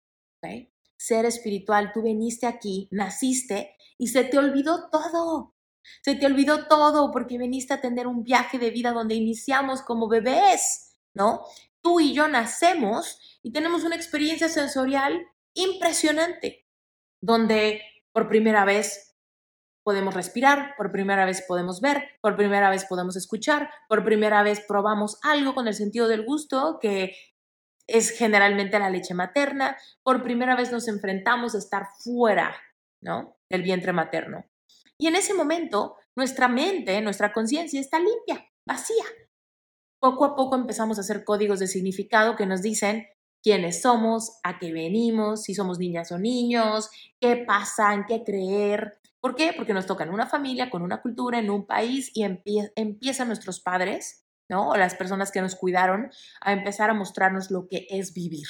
Ser 0.97 1.25
espiritual, 1.25 1.91
tú 1.93 2.01
viniste 2.01 2.47
aquí, 2.47 2.87
naciste 2.91 3.75
y 3.97 4.07
se 4.07 4.23
te 4.23 4.37
olvidó 4.37 4.89
todo. 4.89 5.55
Se 6.01 6.15
te 6.15 6.25
olvidó 6.25 6.67
todo 6.67 7.11
porque 7.11 7.37
viniste 7.37 7.73
a 7.73 7.81
tener 7.81 8.07
un 8.07 8.23
viaje 8.23 8.57
de 8.57 8.71
vida 8.71 8.91
donde 8.91 9.15
iniciamos 9.15 9.81
como 9.81 10.07
bebés, 10.07 10.97
¿no? 11.13 11.43
Tú 11.81 11.99
y 11.99 12.13
yo 12.13 12.27
nacemos 12.27 13.19
y 13.43 13.51
tenemos 13.51 13.83
una 13.83 13.95
experiencia 13.95 14.49
sensorial 14.49 15.21
impresionante, 15.53 16.67
donde 17.21 17.81
por 18.11 18.27
primera 18.27 18.65
vez 18.65 19.06
podemos 19.87 20.13
respirar, 20.13 20.75
por 20.75 20.91
primera 20.91 21.23
vez 21.23 21.45
podemos 21.47 21.79
ver, 21.79 22.03
por 22.19 22.35
primera 22.35 22.69
vez 22.69 22.83
podemos 22.83 23.15
escuchar, 23.15 23.69
por 23.87 24.03
primera 24.03 24.43
vez 24.43 24.59
probamos 24.67 25.17
algo 25.21 25.55
con 25.55 25.65
el 25.69 25.75
sentido 25.75 26.09
del 26.09 26.25
gusto, 26.25 26.77
que 26.81 27.15
es 27.87 28.09
generalmente 28.09 28.79
la 28.79 28.89
leche 28.89 29.13
materna, 29.13 29.77
por 30.03 30.23
primera 30.23 30.57
vez 30.57 30.73
nos 30.73 30.89
enfrentamos 30.89 31.55
a 31.55 31.59
estar 31.59 31.87
fuera, 32.03 32.53
¿no? 33.01 33.37
del 33.49 33.63
vientre 33.63 33.93
materno. 33.93 34.43
Y 34.97 35.07
en 35.07 35.15
ese 35.15 35.33
momento, 35.33 35.95
nuestra 36.17 36.49
mente, 36.49 36.99
nuestra 36.99 37.31
conciencia 37.31 37.79
está 37.79 37.97
limpia, 37.97 38.45
vacía. 38.67 39.05
Poco 40.01 40.25
a 40.25 40.35
poco 40.35 40.57
empezamos 40.57 40.97
a 40.97 41.01
hacer 41.01 41.23
códigos 41.23 41.59
de 41.59 41.67
significado 41.67 42.35
que 42.35 42.45
nos 42.45 42.61
dicen 42.61 43.07
quiénes 43.41 43.83
somos, 43.83 44.37
a 44.43 44.59
qué 44.59 44.73
venimos, 44.73 45.43
si 45.43 45.55
somos 45.55 45.79
niñas 45.79 46.11
o 46.11 46.19
niños, 46.19 46.89
qué 47.21 47.37
pasa, 47.47 48.05
qué 48.05 48.25
creer, 48.25 48.99
¿Por 49.27 49.35
qué? 49.35 49.51
Porque 49.51 49.73
nos 49.73 49.85
toca 49.85 50.05
en 50.05 50.11
una 50.11 50.25
familia, 50.25 50.69
con 50.69 50.83
una 50.83 51.01
cultura, 51.01 51.37
en 51.37 51.49
un 51.49 51.67
país 51.67 52.11
y 52.13 52.23
empiezan 52.23 53.27
nuestros 53.27 53.59
padres, 53.59 54.25
¿no? 54.47 54.69
O 54.69 54.77
las 54.77 54.95
personas 54.95 55.33
que 55.33 55.41
nos 55.41 55.55
cuidaron 55.55 56.09
a 56.39 56.53
empezar 56.53 56.89
a 56.89 56.93
mostrarnos 56.93 57.51
lo 57.51 57.67
que 57.67 57.87
es 57.89 58.13
vivir, 58.13 58.47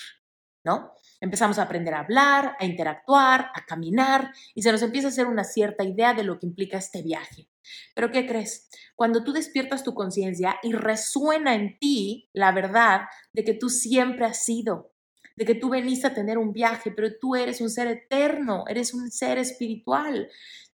¿no? 0.63 0.91
Empezamos 1.19 1.57
a 1.57 1.63
aprender 1.63 1.95
a 1.95 2.01
hablar, 2.01 2.55
a 2.59 2.65
interactuar, 2.65 3.49
a 3.55 3.65
caminar 3.65 4.31
y 4.53 4.61
se 4.61 4.71
nos 4.71 4.83
empieza 4.83 5.07
a 5.07 5.09
hacer 5.09 5.25
una 5.25 5.43
cierta 5.43 5.83
idea 5.83 6.13
de 6.13 6.21
lo 6.21 6.37
que 6.37 6.45
implica 6.45 6.77
este 6.77 7.01
viaje. 7.01 7.49
Pero 7.95 8.11
¿qué 8.11 8.27
crees? 8.27 8.69
Cuando 8.95 9.23
tú 9.23 9.33
despiertas 9.33 9.83
tu 9.83 9.95
conciencia 9.95 10.59
y 10.61 10.73
resuena 10.73 11.55
en 11.55 11.79
ti 11.79 12.29
la 12.33 12.51
verdad 12.51 13.07
de 13.33 13.43
que 13.43 13.55
tú 13.55 13.69
siempre 13.69 14.27
has 14.27 14.45
sido, 14.45 14.93
de 15.37 15.45
que 15.45 15.55
tú 15.55 15.69
veniste 15.69 16.07
a 16.07 16.13
tener 16.13 16.37
un 16.37 16.51
viaje, 16.51 16.91
pero 16.91 17.15
tú 17.19 17.35
eres 17.35 17.61
un 17.61 17.69
ser 17.69 17.87
eterno, 17.87 18.65
eres 18.67 18.93
un 18.93 19.11
ser 19.11 19.37
espiritual. 19.37 20.29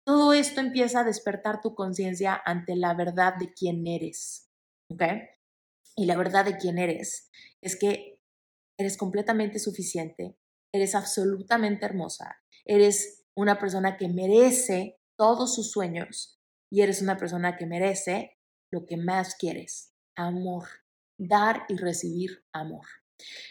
Todo 0.06 0.34
esto 0.34 0.62
empieza 0.62 1.02
a 1.02 1.04
despertar 1.04 1.62
tu 1.62 1.76
conciencia 1.76 2.42
ante 2.46 2.76
la 2.76 2.94
verdad 2.94 3.36
de 3.38 3.54
quién 3.54 3.86
eres. 3.88 4.50
¿Ok? 4.90 5.04
Y 5.96 6.06
la 6.06 6.18
verdad 6.18 6.46
de 6.46 6.58
quién 6.58 6.78
eres 6.78 7.30
es 7.62 7.76
que 7.78 8.20
eres 8.78 8.98
completamente 8.98 9.60
suficiente, 9.60 10.38
eres 10.74 10.96
absolutamente 10.96 11.86
hermosa, 11.86 12.42
eres 12.66 13.26
una 13.36 13.60
persona 13.60 13.98
que 13.98 14.08
merece 14.08 15.00
todos 15.18 15.54
sus 15.54 15.72
sueños 15.72 16.40
y 16.72 16.82
eres 16.82 17.02
una 17.02 17.18
persona 17.18 17.58
que 17.58 17.66
merece 17.66 18.38
lo 18.72 18.86
que 18.86 18.98
más 18.98 19.36
quieres, 19.36 19.94
amor, 20.16 20.68
dar 21.18 21.66
y 21.70 21.76
recibir 21.76 22.44
amor. 22.54 22.86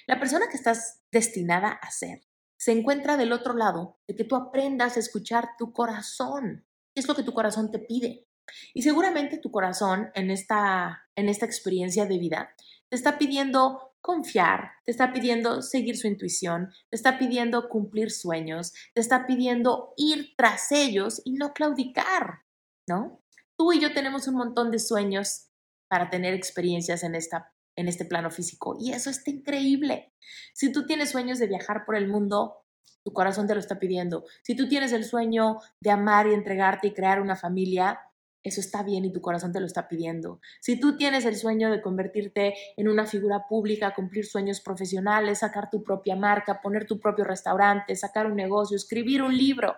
La 0.06 0.18
persona 0.18 0.48
que 0.50 0.56
estás 0.56 1.02
destinada 1.12 1.70
a 1.70 1.90
ser 1.90 2.22
se 2.60 2.72
encuentra 2.72 3.16
del 3.16 3.32
otro 3.32 3.54
lado 3.54 3.98
de 4.06 4.14
que 4.14 4.24
tú 4.24 4.36
aprendas 4.36 4.96
a 4.96 5.00
escuchar 5.00 5.50
tu 5.56 5.72
corazón. 5.72 6.66
¿Qué 6.94 7.00
es 7.00 7.08
lo 7.08 7.14
que 7.14 7.22
tu 7.22 7.32
corazón 7.32 7.70
te 7.70 7.78
pide? 7.78 8.26
Y 8.74 8.82
seguramente 8.82 9.38
tu 9.38 9.50
corazón 9.50 10.10
en 10.14 10.30
esta, 10.30 11.08
en 11.16 11.30
esta 11.30 11.46
experiencia 11.46 12.04
de 12.04 12.18
vida 12.18 12.54
te 12.90 12.96
está 12.96 13.16
pidiendo 13.16 13.94
confiar, 14.02 14.72
te 14.84 14.90
está 14.90 15.10
pidiendo 15.10 15.62
seguir 15.62 15.96
su 15.96 16.06
intuición, 16.06 16.70
te 16.90 16.96
está 16.96 17.18
pidiendo 17.18 17.70
cumplir 17.70 18.10
sueños, 18.10 18.74
te 18.92 19.00
está 19.00 19.26
pidiendo 19.26 19.94
ir 19.96 20.34
tras 20.36 20.70
ellos 20.70 21.22
y 21.24 21.32
no 21.32 21.54
claudicar, 21.54 22.40
¿no? 22.86 23.22
Tú 23.56 23.72
y 23.72 23.80
yo 23.80 23.94
tenemos 23.94 24.28
un 24.28 24.34
montón 24.34 24.70
de 24.70 24.80
sueños 24.80 25.46
para 25.88 26.10
tener 26.10 26.34
experiencias 26.34 27.04
en, 27.04 27.14
esta, 27.14 27.54
en 27.76 27.88
este 27.88 28.04
plano 28.04 28.30
físico 28.30 28.76
y 28.78 28.92
eso 28.92 29.10
está 29.10 29.30
increíble. 29.30 30.12
Si 30.54 30.72
tú 30.72 30.86
tienes 30.86 31.10
sueños 31.10 31.38
de 31.38 31.46
viajar 31.46 31.84
por 31.84 31.96
el 31.96 32.08
mundo, 32.08 32.64
tu 33.04 33.12
corazón 33.12 33.46
te 33.46 33.54
lo 33.54 33.60
está 33.60 33.78
pidiendo. 33.78 34.24
Si 34.42 34.54
tú 34.54 34.68
tienes 34.68 34.92
el 34.92 35.04
sueño 35.04 35.58
de 35.80 35.90
amar 35.90 36.26
y 36.26 36.34
entregarte 36.34 36.88
y 36.88 36.94
crear 36.94 37.20
una 37.20 37.36
familia, 37.36 38.00
eso 38.42 38.60
está 38.60 38.82
bien 38.82 39.04
y 39.04 39.12
tu 39.12 39.20
corazón 39.20 39.52
te 39.52 39.60
lo 39.60 39.66
está 39.66 39.88
pidiendo. 39.88 40.40
Si 40.60 40.80
tú 40.80 40.96
tienes 40.96 41.24
el 41.26 41.36
sueño 41.36 41.70
de 41.70 41.82
convertirte 41.82 42.54
en 42.76 42.88
una 42.88 43.06
figura 43.06 43.46
pública, 43.48 43.94
cumplir 43.94 44.24
sueños 44.24 44.60
profesionales, 44.60 45.40
sacar 45.40 45.68
tu 45.70 45.82
propia 45.82 46.16
marca, 46.16 46.60
poner 46.62 46.86
tu 46.86 46.98
propio 46.98 47.24
restaurante, 47.24 47.96
sacar 47.96 48.26
un 48.26 48.36
negocio, 48.36 48.76
escribir 48.76 49.22
un 49.22 49.36
libro, 49.36 49.76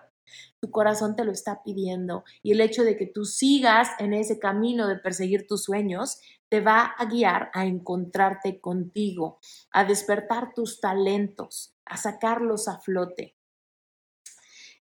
tu 0.59 0.71
corazón 0.71 1.15
te 1.15 1.25
lo 1.25 1.31
está 1.31 1.63
pidiendo. 1.63 2.23
Y 2.41 2.51
el 2.51 2.61
hecho 2.61 2.83
de 2.83 2.97
que 2.97 3.07
tú 3.07 3.25
sigas 3.25 3.89
en 3.99 4.13
ese 4.13 4.39
camino 4.39 4.87
de 4.87 4.97
perseguir 4.97 5.47
tus 5.47 5.63
sueños 5.63 6.19
te 6.49 6.61
va 6.61 6.93
a 6.97 7.05
guiar 7.05 7.49
a 7.53 7.65
encontrarte 7.65 8.61
contigo, 8.61 9.39
a 9.71 9.85
despertar 9.85 10.53
tus 10.53 10.79
talentos, 10.79 11.75
a 11.85 11.97
sacarlos 11.97 12.67
a 12.67 12.79
flote. 12.79 13.35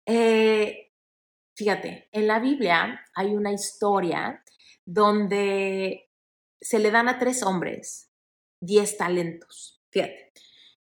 Eh, 0.06 0.90
Fíjate, 1.60 2.08
en 2.12 2.26
la 2.26 2.38
Biblia 2.38 3.04
hay 3.14 3.34
una 3.34 3.52
historia 3.52 4.42
donde 4.87 6.10
se 6.58 6.78
le 6.78 6.90
dan 6.90 7.06
a 7.06 7.18
tres 7.18 7.42
hombres 7.42 8.10
diez 8.62 8.96
talentos. 8.96 9.82
Fíjate, 9.90 10.32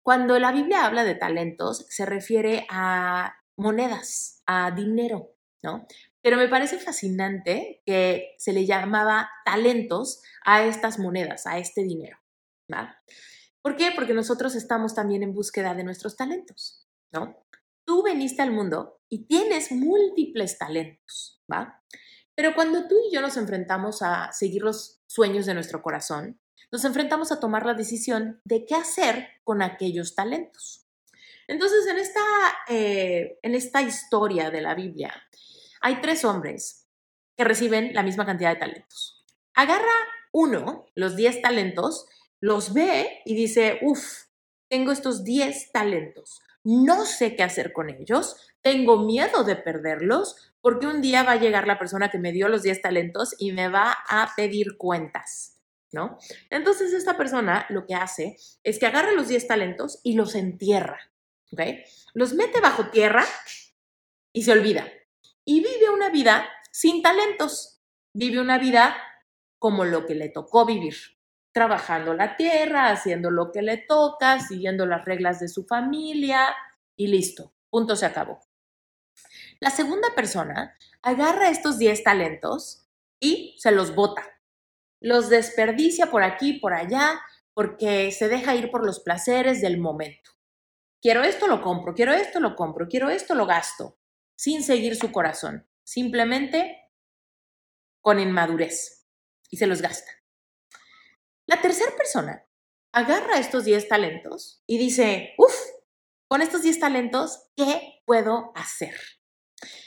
cuando 0.04 0.38
la 0.38 0.52
Biblia 0.52 0.86
habla 0.86 1.04
de 1.06 1.16
talentos, 1.16 1.88
se 1.90 2.06
refiere 2.06 2.68
a 2.70 3.34
monedas, 3.60 4.42
a 4.46 4.72
dinero, 4.72 5.36
¿no? 5.62 5.86
Pero 6.22 6.38
me 6.38 6.48
parece 6.48 6.80
fascinante 6.80 7.82
que 7.86 8.36
se 8.38 8.54
le 8.54 8.66
llamaba 8.66 9.30
talentos 9.46 10.22
a 10.44 10.64
estas 10.64 11.00
monedas, 11.00 11.46
a 11.46 11.60
este 11.60 11.84
dinero, 11.84 12.18
¿va? 12.72 12.98
¿Por 13.62 13.76
qué? 13.76 13.92
Porque 13.96 14.14
nosotros 14.14 14.56
estamos 14.56 14.96
también 14.96 15.24
en 15.24 15.34
búsqueda 15.34 15.74
de 15.76 15.84
nuestros 15.84 16.16
talentos, 16.16 16.88
¿no? 17.12 17.46
Tú 17.86 18.04
veniste 18.04 18.42
al 18.42 18.52
mundo 18.52 19.02
y 19.10 19.26
tienes 19.26 19.72
múltiples 19.72 20.58
talentos, 20.58 21.42
¿va? 21.52 21.84
Pero 22.36 22.56
cuando 22.56 22.88
tú 22.88 22.96
y 23.08 23.14
yo 23.14 23.22
nos 23.22 23.36
enfrentamos 23.36 24.02
a 24.02 24.32
seguir 24.32 24.62
los 24.62 25.02
sueños 25.08 25.46
de 25.46 25.54
nuestro 25.54 25.82
corazón, 25.82 26.40
nos 26.72 26.86
enfrentamos 26.86 27.32
a 27.32 27.40
tomar 27.40 27.66
la 27.66 27.74
decisión 27.74 28.40
de 28.46 28.66
qué 28.66 28.76
hacer 28.76 29.28
con 29.44 29.62
aquellos 29.62 30.16
talentos. 30.16 30.89
Entonces, 31.50 31.86
en 31.88 31.98
esta, 31.98 32.22
eh, 32.70 33.40
en 33.42 33.56
esta 33.56 33.82
historia 33.82 34.52
de 34.52 34.62
la 34.62 34.76
Biblia, 34.76 35.14
hay 35.82 36.00
tres 36.02 36.24
hombres 36.24 36.88
que 37.36 37.44
reciben 37.44 37.94
la 37.94 38.04
misma 38.04 38.26
cantidad 38.26 38.54
de 38.54 38.60
talentos. 38.60 39.26
Agarra 39.54 39.96
uno, 40.32 40.86
los 40.96 41.16
diez 41.16 41.42
talentos, 41.42 42.06
los 42.40 42.74
ve 42.74 43.22
y 43.26 43.36
dice, 43.36 43.80
uff, 43.82 44.28
tengo 44.70 44.92
estos 44.92 45.24
diez 45.24 45.72
talentos 45.72 46.42
no 46.64 47.06
sé 47.06 47.36
qué 47.36 47.44
hacer 47.44 47.74
con 47.74 47.90
ellos, 47.90 48.36
tengo 48.62 49.06
miedo 49.06 49.44
de 49.44 49.56
perderlos, 49.56 50.54
porque 50.62 50.88
un 50.88 51.02
día 51.02 51.24
va 51.24 51.34
a 51.34 51.40
llegar 51.40 51.68
la 51.68 51.80
persona 51.80 52.10
que 52.10 52.20
me 52.20 52.32
dio 52.32 52.50
los 52.50 52.64
10 52.64 52.82
talentos 52.82 53.34
y 53.38 53.54
me 53.54 53.70
va 53.70 53.98
a 54.10 54.34
pedir 54.36 54.78
cuentas, 54.78 55.58
¿no? 55.92 56.18
Entonces 56.50 56.94
esta 56.94 57.18
persona 57.18 57.66
lo 57.70 57.86
que 57.86 57.96
hace 57.96 58.36
es 58.64 58.78
que 58.78 58.86
agarra 58.86 59.14
los 59.14 59.30
10 59.30 59.48
talentos 59.48 60.00
y 60.04 60.14
los 60.14 60.36
entierra, 60.36 61.00
Los 62.14 62.34
mete 62.34 62.62
bajo 62.62 62.90
tierra 62.90 63.26
y 64.34 64.44
se 64.44 64.52
olvida. 64.52 64.88
Y 65.46 65.62
vive 65.62 65.90
una 65.90 66.10
vida 66.10 66.48
sin 66.72 67.02
talentos, 67.02 67.82
vive 68.14 68.40
una 68.40 68.58
vida 68.58 68.96
como 69.58 69.84
lo 69.84 70.06
que 70.06 70.16
le 70.16 70.30
tocó 70.30 70.66
vivir, 70.66 70.96
trabajando 71.52 72.14
la 72.14 72.38
tierra, 72.38 72.90
haciendo 72.90 73.32
lo 73.32 73.52
que 73.52 73.62
le 73.62 73.78
toca, 73.78 74.40
siguiendo 74.40 74.86
las 74.86 75.06
reglas 75.06 75.40
de 75.40 75.50
su 75.50 75.66
familia 75.66 76.56
y 76.96 77.08
listo, 77.08 77.54
punto 77.70 77.96
se 77.96 78.06
acabó. 78.06 78.40
La 79.60 79.72
segunda 79.72 80.10
persona 80.16 80.78
agarra 81.02 81.50
estos 81.50 81.78
10 81.78 82.04
talentos 82.04 82.88
y 83.20 83.56
se 83.60 83.72
los 83.72 83.94
bota. 83.96 84.24
Los 85.02 85.30
desperdicia 85.30 86.12
por 86.12 86.24
aquí, 86.24 86.54
por 86.54 86.74
allá, 86.74 87.20
porque 87.54 88.12
se 88.12 88.30
deja 88.30 88.56
ir 88.56 88.72
por 88.72 88.86
los 88.86 89.02
placeres 89.02 89.62
del 89.62 89.78
momento. 89.78 90.32
Quiero 91.02 91.24
esto, 91.24 91.48
lo 91.48 91.62
compro, 91.62 91.94
quiero 91.94 92.14
esto, 92.14 92.40
lo 92.40 92.56
compro, 92.56 92.88
quiero 92.88 93.10
esto, 93.10 93.34
lo 93.34 93.46
gasto, 93.46 93.98
sin 94.36 94.64
seguir 94.64 94.96
su 94.96 95.12
corazón, 95.12 95.70
simplemente 95.84 96.92
con 98.02 98.20
inmadurez 98.20 99.08
y 99.50 99.58
se 99.58 99.68
los 99.68 99.82
gasta. 99.82 100.12
La 101.46 101.62
tercera 101.62 101.96
persona 101.96 102.46
agarra 102.92 103.40
estos 103.40 103.66
10 103.66 103.88
talentos 103.88 104.64
y 104.68 104.78
dice, 104.78 105.34
uff, 105.38 105.56
con 106.28 106.42
estos 106.42 106.64
10 106.64 106.80
talentos, 106.80 107.50
¿qué 107.56 108.02
puedo 108.06 108.52
hacer? 108.56 108.96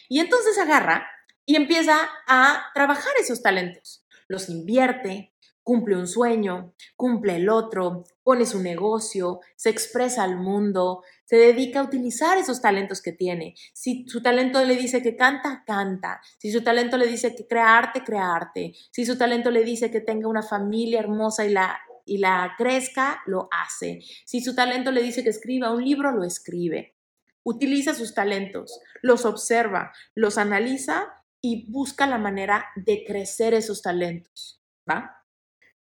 Y 0.09 0.21
entonces 0.21 0.59
agarra 0.59 1.07
y 1.45 1.57
empieza 1.57 2.09
a 2.27 2.71
trabajar 2.75 3.13
esos 3.21 3.43
talentos. 3.43 4.07
Los 4.29 4.49
invierte, 4.49 5.32
cumple 5.63 5.97
un 5.97 6.09
sueño, 6.09 6.75
cumple 6.97 7.37
el 7.37 7.49
otro, 7.49 8.05
pone 8.23 8.47
su 8.47 8.61
negocio, 8.61 9.41
se 9.57 9.71
expresa 9.71 10.25
al 10.25 10.37
mundo, 10.37 11.03
se 11.25 11.37
dedica 11.37 11.81
a 11.81 11.85
utilizar 11.85 12.39
esos 12.39 12.61
talentos 12.61 13.01
que 13.01 13.13
tiene. 13.13 13.55
Si 13.73 14.05
su 14.09 14.23
talento 14.23 14.65
le 14.65 14.77
dice 14.77 15.03
que 15.03 15.17
canta, 15.17 15.63
canta. 15.67 16.21
Si 16.39 16.51
su 16.51 16.63
talento 16.63 16.97
le 16.97 17.07
dice 17.07 17.35
que 17.35 17.47
crea 17.47 17.79
arte, 17.79 18.03
crea 18.05 18.35
arte. 18.35 18.75
Si 18.91 19.07
su 19.07 19.17
talento 19.17 19.51
le 19.51 19.65
dice 19.65 19.91
que 19.91 20.01
tenga 20.01 20.29
una 20.29 20.43
familia 20.43 21.01
hermosa 21.01 21.45
y 21.47 21.51
la, 21.51 21.79
y 22.05 22.19
la 22.19 22.55
crezca, 22.59 23.23
lo 23.27 23.49
hace. 23.51 24.01
Si 24.25 24.41
su 24.41 24.55
talento 24.55 24.91
le 24.91 25.03
dice 25.03 25.23
que 25.23 25.31
escriba 25.31 25.73
un 25.73 25.85
libro, 25.85 26.13
lo 26.13 26.25
escribe. 26.25 26.97
Utiliza 27.45 27.95
sus 27.95 28.15
talentos, 28.15 28.81
los 29.01 29.25
observa, 29.25 29.93
los 30.15 30.39
analiza 30.39 31.13
y 31.41 31.71
busca 31.71 32.07
la 32.07 32.19
manera 32.19 32.67
de 32.77 33.05
crecer 33.05 33.55
esos 33.55 33.83
talentos. 33.83 34.61
¿Va? 34.89 35.22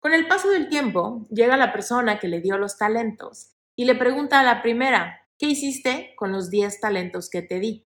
Con 0.04 0.14
el 0.14 0.28
paso 0.28 0.50
del 0.50 0.68
tiempo, 0.68 1.26
llega 1.32 1.56
la 1.56 1.72
persona 1.72 2.20
que 2.20 2.28
le 2.28 2.42
dio 2.42 2.58
los 2.58 2.78
talentos 2.78 3.56
y 3.74 3.86
le 3.86 3.96
pregunta 3.96 4.42
a 4.42 4.44
la 4.44 4.62
primera, 4.62 5.22
¿qué 5.40 5.46
hiciste 5.46 6.14
con 6.18 6.34
los 6.34 6.50
10 6.50 6.82
talentos 6.82 7.30
que 7.30 7.42
te 7.42 7.62
di? 7.62 7.88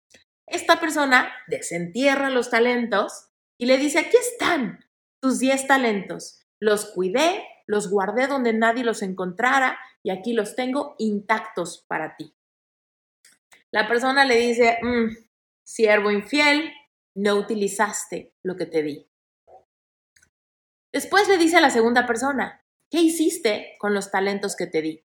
Esta 0.45 0.79
persona 0.79 1.29
desentierra 1.47 2.29
los 2.29 2.49
talentos 2.49 3.27
y 3.57 3.65
le 3.65 3.77
dice, 3.77 3.99
aquí 3.99 4.15
están 4.15 4.85
tus 5.21 5.39
10 5.39 5.67
talentos. 5.67 6.47
Los 6.61 6.85
cuidé, 6.85 7.45
los 7.65 7.89
guardé 7.89 8.27
donde 8.27 8.53
nadie 8.53 8.85
los 8.85 9.01
encontrara 9.01 9.77
y 10.01 10.09
aquí 10.09 10.31
los 10.31 10.55
tengo 10.55 10.95
intactos 10.99 11.83
para 11.89 12.15
ti. 12.15 12.33
La 13.69 13.89
persona 13.89 14.23
le 14.23 14.37
dice, 14.37 14.77
mm, 14.81 15.09
siervo 15.65 16.09
infiel, 16.11 16.71
no 17.15 17.35
utilizaste 17.35 18.33
lo 18.43 18.55
que 18.55 18.65
te 18.65 18.81
di. 18.81 19.09
Después 20.97 21.27
le 21.27 21.37
dice 21.37 21.57
a 21.57 21.61
la 21.61 21.69
segunda 21.69 22.07
persona, 22.07 22.65
¿qué 22.89 22.99
hiciste 22.99 23.75
con 23.77 23.93
los 23.93 24.09
talentos 24.09 24.55
que 24.55 24.65
te 24.65 24.81
di? 24.81 25.05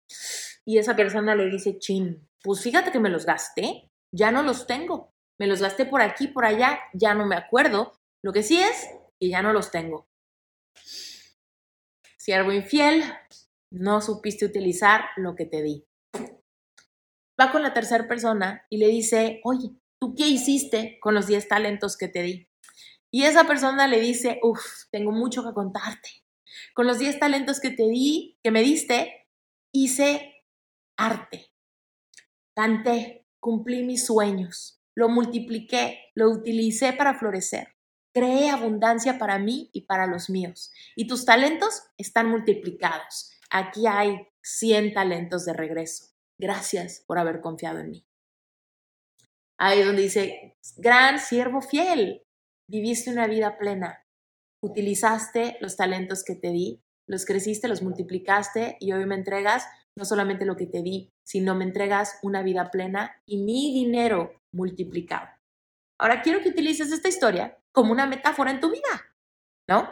Y 0.64 0.78
esa 0.78 0.94
persona 0.94 1.34
le 1.34 1.50
dice, 1.50 1.80
chin, 1.80 2.28
pues 2.40 2.60
fíjate 2.60 2.92
que 2.92 3.00
me 3.00 3.10
los 3.10 3.26
gasté, 3.26 3.90
ya 4.14 4.30
no 4.30 4.44
los 4.44 4.68
tengo, 4.68 5.10
me 5.40 5.48
los 5.48 5.60
gasté 5.60 5.84
por 5.84 6.00
aquí, 6.00 6.28
por 6.28 6.44
allá, 6.44 6.78
ya 6.92 7.14
no 7.14 7.26
me 7.26 7.34
acuerdo. 7.34 7.98
Lo 8.22 8.32
que 8.32 8.44
sí 8.44 8.60
es 8.60 8.90
que 9.18 9.28
ya 9.28 9.42
no 9.42 9.52
los 9.52 9.72
tengo. 9.72 10.06
Siervo 12.16 12.52
infiel, 12.52 13.02
no 13.72 14.00
supiste 14.02 14.44
utilizar 14.44 15.06
lo 15.16 15.34
que 15.34 15.46
te 15.46 15.64
di. 15.64 15.84
va 17.40 17.50
con 17.50 17.60
la 17.60 17.74
tercera 17.74 18.06
persona 18.06 18.64
y 18.70 18.76
le 18.76 18.86
dice, 18.86 19.40
oye, 19.42 19.70
¿tú 20.00 20.14
qué 20.14 20.28
hiciste 20.28 21.00
con 21.00 21.14
los 21.14 21.26
10 21.26 21.48
talentos 21.48 21.96
que 21.96 22.06
te 22.06 22.22
di? 22.22 22.51
Y 23.14 23.24
esa 23.24 23.46
persona 23.46 23.86
le 23.86 24.00
dice, 24.00 24.40
uff, 24.42 24.86
tengo 24.90 25.12
mucho 25.12 25.44
que 25.44 25.52
contarte. 25.52 26.08
Con 26.74 26.86
los 26.86 26.98
10 26.98 27.18
talentos 27.18 27.60
que 27.60 27.70
te 27.70 27.84
di, 27.84 28.38
que 28.42 28.50
me 28.50 28.62
diste, 28.62 29.28
hice 29.70 30.46
arte, 30.96 31.52
canté, 32.56 33.26
cumplí 33.38 33.84
mis 33.84 34.06
sueños, 34.06 34.80
lo 34.94 35.10
multipliqué, 35.10 36.10
lo 36.14 36.30
utilicé 36.30 36.94
para 36.94 37.18
florecer. 37.18 37.76
Creé 38.14 38.48
abundancia 38.48 39.18
para 39.18 39.38
mí 39.38 39.68
y 39.74 39.82
para 39.82 40.06
los 40.06 40.30
míos. 40.30 40.70
Y 40.96 41.06
tus 41.06 41.26
talentos 41.26 41.82
están 41.98 42.28
multiplicados. 42.28 43.30
Aquí 43.50 43.86
hay 43.86 44.28
100 44.42 44.94
talentos 44.94 45.44
de 45.44 45.52
regreso. 45.52 46.06
Gracias 46.38 47.04
por 47.06 47.18
haber 47.18 47.42
confiado 47.42 47.78
en 47.80 47.90
mí. 47.90 48.06
Ahí 49.58 49.80
es 49.80 49.86
donde 49.86 50.02
dice, 50.02 50.56
gran 50.76 51.20
siervo 51.20 51.60
fiel, 51.60 52.22
viviste 52.72 53.10
una 53.10 53.26
vida 53.26 53.58
plena, 53.58 54.06
utilizaste 54.62 55.58
los 55.60 55.76
talentos 55.76 56.24
que 56.24 56.36
te 56.36 56.48
di, 56.48 56.82
los 57.06 57.26
creciste, 57.26 57.68
los 57.68 57.82
multiplicaste 57.82 58.78
y 58.80 58.92
hoy 58.92 59.04
me 59.04 59.14
entregas 59.14 59.66
no 59.94 60.06
solamente 60.06 60.46
lo 60.46 60.56
que 60.56 60.64
te 60.64 60.80
di, 60.80 61.12
sino 61.22 61.54
me 61.54 61.64
entregas 61.64 62.18
una 62.22 62.42
vida 62.42 62.70
plena 62.70 63.14
y 63.26 63.42
mi 63.42 63.74
dinero 63.74 64.40
multiplicado. 64.52 65.28
Ahora 66.00 66.22
quiero 66.22 66.40
que 66.40 66.48
utilices 66.48 66.90
esta 66.90 67.10
historia 67.10 67.58
como 67.72 67.92
una 67.92 68.06
metáfora 68.06 68.50
en 68.50 68.60
tu 68.60 68.70
vida, 68.70 69.16
¿no? 69.68 69.90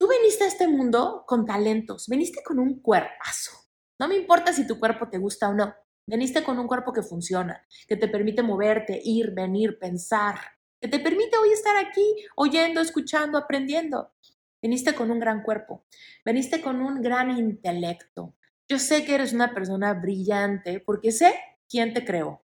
Tú 0.00 0.08
viniste 0.08 0.44
a 0.44 0.48
este 0.48 0.66
mundo 0.66 1.24
con 1.26 1.44
talentos, 1.44 2.08
viniste 2.08 2.42
con 2.42 2.58
un 2.60 2.80
cuerpazo. 2.80 3.52
No 4.00 4.08
me 4.08 4.16
importa 4.16 4.54
si 4.54 4.66
tu 4.66 4.80
cuerpo 4.80 5.10
te 5.10 5.18
gusta 5.18 5.50
o 5.50 5.52
no. 5.52 5.74
Veniste 6.08 6.42
con 6.42 6.58
un 6.58 6.66
cuerpo 6.66 6.94
que 6.94 7.02
funciona, 7.02 7.62
que 7.86 7.96
te 7.96 8.08
permite 8.08 8.42
moverte, 8.42 8.98
ir, 9.04 9.32
venir, 9.32 9.78
pensar, 9.78 10.40
que 10.82 10.88
te 10.88 10.98
permite 10.98 11.38
hoy 11.38 11.52
estar 11.52 11.76
aquí 11.76 12.02
oyendo, 12.34 12.80
escuchando, 12.80 13.38
aprendiendo. 13.38 14.12
Veniste 14.60 14.94
con 14.94 15.12
un 15.12 15.20
gran 15.20 15.44
cuerpo, 15.44 15.84
veniste 16.24 16.60
con 16.60 16.82
un 16.82 17.00
gran 17.00 17.30
intelecto. 17.38 18.34
Yo 18.68 18.80
sé 18.80 19.04
que 19.04 19.14
eres 19.14 19.32
una 19.32 19.54
persona 19.54 19.94
brillante 19.94 20.80
porque 20.80 21.12
sé 21.12 21.34
quién 21.68 21.94
te 21.94 22.04
creó. 22.04 22.41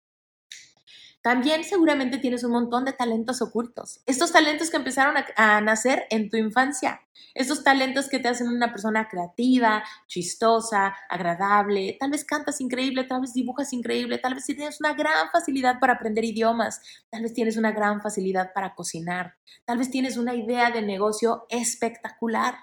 También 1.27 1.65
seguramente 1.65 2.19
tienes 2.19 2.45
un 2.45 2.51
montón 2.51 2.85
de 2.85 2.93
talentos 2.93 3.41
ocultos. 3.41 3.99
Estos 4.05 4.31
talentos 4.31 4.69
que 4.69 4.77
empezaron 4.77 5.15
a, 5.35 5.59
nacer 5.59 6.05
en 6.09 6.29
tu 6.29 6.37
infancia. 6.37 7.01
Estos 7.33 7.65
talentos 7.65 8.07
que 8.07 8.19
te 8.19 8.29
hacen 8.29 8.47
una 8.47 8.71
persona 8.71 9.09
creativa, 9.09 9.83
chistosa, 10.07 10.95
agradable. 11.09 11.97
Tal 11.99 12.11
vez 12.11 12.23
cantas 12.23 12.61
increíble, 12.61 13.03
tal 13.03 13.19
vez 13.19 13.33
dibujas 13.33 13.73
increíble, 13.73 14.19
tal 14.19 14.35
vez 14.35 14.45
tienes 14.45 14.79
una 14.79 14.93
gran 14.93 15.29
facilidad 15.29 15.81
para 15.81 15.95
aprender 15.95 16.23
idiomas. 16.23 16.79
Tal 17.09 17.23
vez 17.23 17.33
tienes 17.33 17.57
una 17.57 17.73
gran 17.73 18.01
facilidad 18.01 18.53
para 18.53 18.73
cocinar. 18.73 19.35
Tal 19.65 19.79
vez 19.79 19.91
tienes 19.91 20.15
una 20.15 20.33
idea 20.33 20.71
de 20.71 20.81
negocio 20.81 21.45
espectacular. 21.49 22.55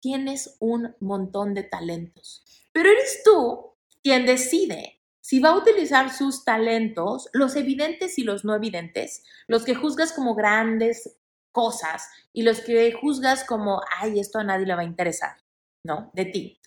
Tienes 0.00 0.56
un 0.58 0.96
montón 0.98 1.54
de 1.54 1.62
talentos. 1.62 2.42
Pero 2.72 2.90
eres 2.90 3.22
tú 3.22 3.76
quien 4.02 4.26
decide 4.26 5.01
si 5.22 5.38
va 5.38 5.50
a 5.50 5.56
utilizar 5.56 6.12
sus 6.12 6.44
talentos, 6.44 7.28
los 7.32 7.54
evidentes 7.56 8.18
y 8.18 8.24
los 8.24 8.44
no 8.44 8.54
evidentes, 8.54 9.22
los 9.46 9.64
que 9.64 9.74
juzgas 9.74 10.12
como 10.12 10.34
grandes 10.34 11.16
cosas 11.52 12.08
y 12.32 12.42
los 12.42 12.60
que 12.60 12.92
juzgas 12.92 13.44
como, 13.44 13.82
ay, 13.98 14.18
esto 14.18 14.38
a 14.38 14.44
nadie 14.44 14.66
le 14.66 14.74
va 14.74 14.80
a 14.80 14.84
interesar, 14.84 15.36
¿no? 15.86 16.10
De 16.12 16.24
ti. 16.24 16.60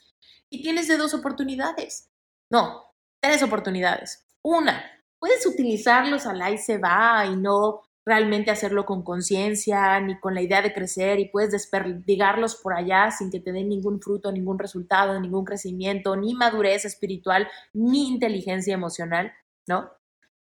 Y 0.50 0.62
tienes 0.62 0.88
de 0.88 0.98
dos 0.98 1.14
oportunidades. 1.14 2.10
No, 2.52 2.94
tres 3.22 3.44
oportunidades. 3.44 4.26
Una, 4.44 5.04
puedes 5.20 5.46
utilizarlos 5.46 6.26
al 6.26 6.42
ahí 6.42 6.58
se 6.58 6.78
va 6.78 7.26
y 7.26 7.36
no 7.36 7.82
realmente 8.06 8.52
hacerlo 8.52 8.86
con 8.86 9.04
conciencia 9.04 10.00
ni 10.00 10.20
con 10.20 10.36
la 10.36 10.42
idea 10.42 10.62
de 10.62 10.74
crecer 10.74 11.20
y 11.20 11.30
puedes 11.30 11.52
desperdigarlos 11.52 12.56
por 12.56 12.74
allá 12.74 13.10
sin 13.12 13.32
que 13.32 13.40
te 13.40 13.52
den 13.52 13.70
ningún 13.70 14.00
fruto, 14.00 14.32
ningún 14.32 14.60
resultado, 14.60 15.20
ningún 15.20 15.44
crecimiento, 15.44 16.16
ni 16.16 16.36
madurez 16.36 16.86
espiritual, 16.86 17.48
ni 17.74 18.08
inteligencia 18.08 18.74
emocional, 18.74 19.34
¿no? 19.68 19.92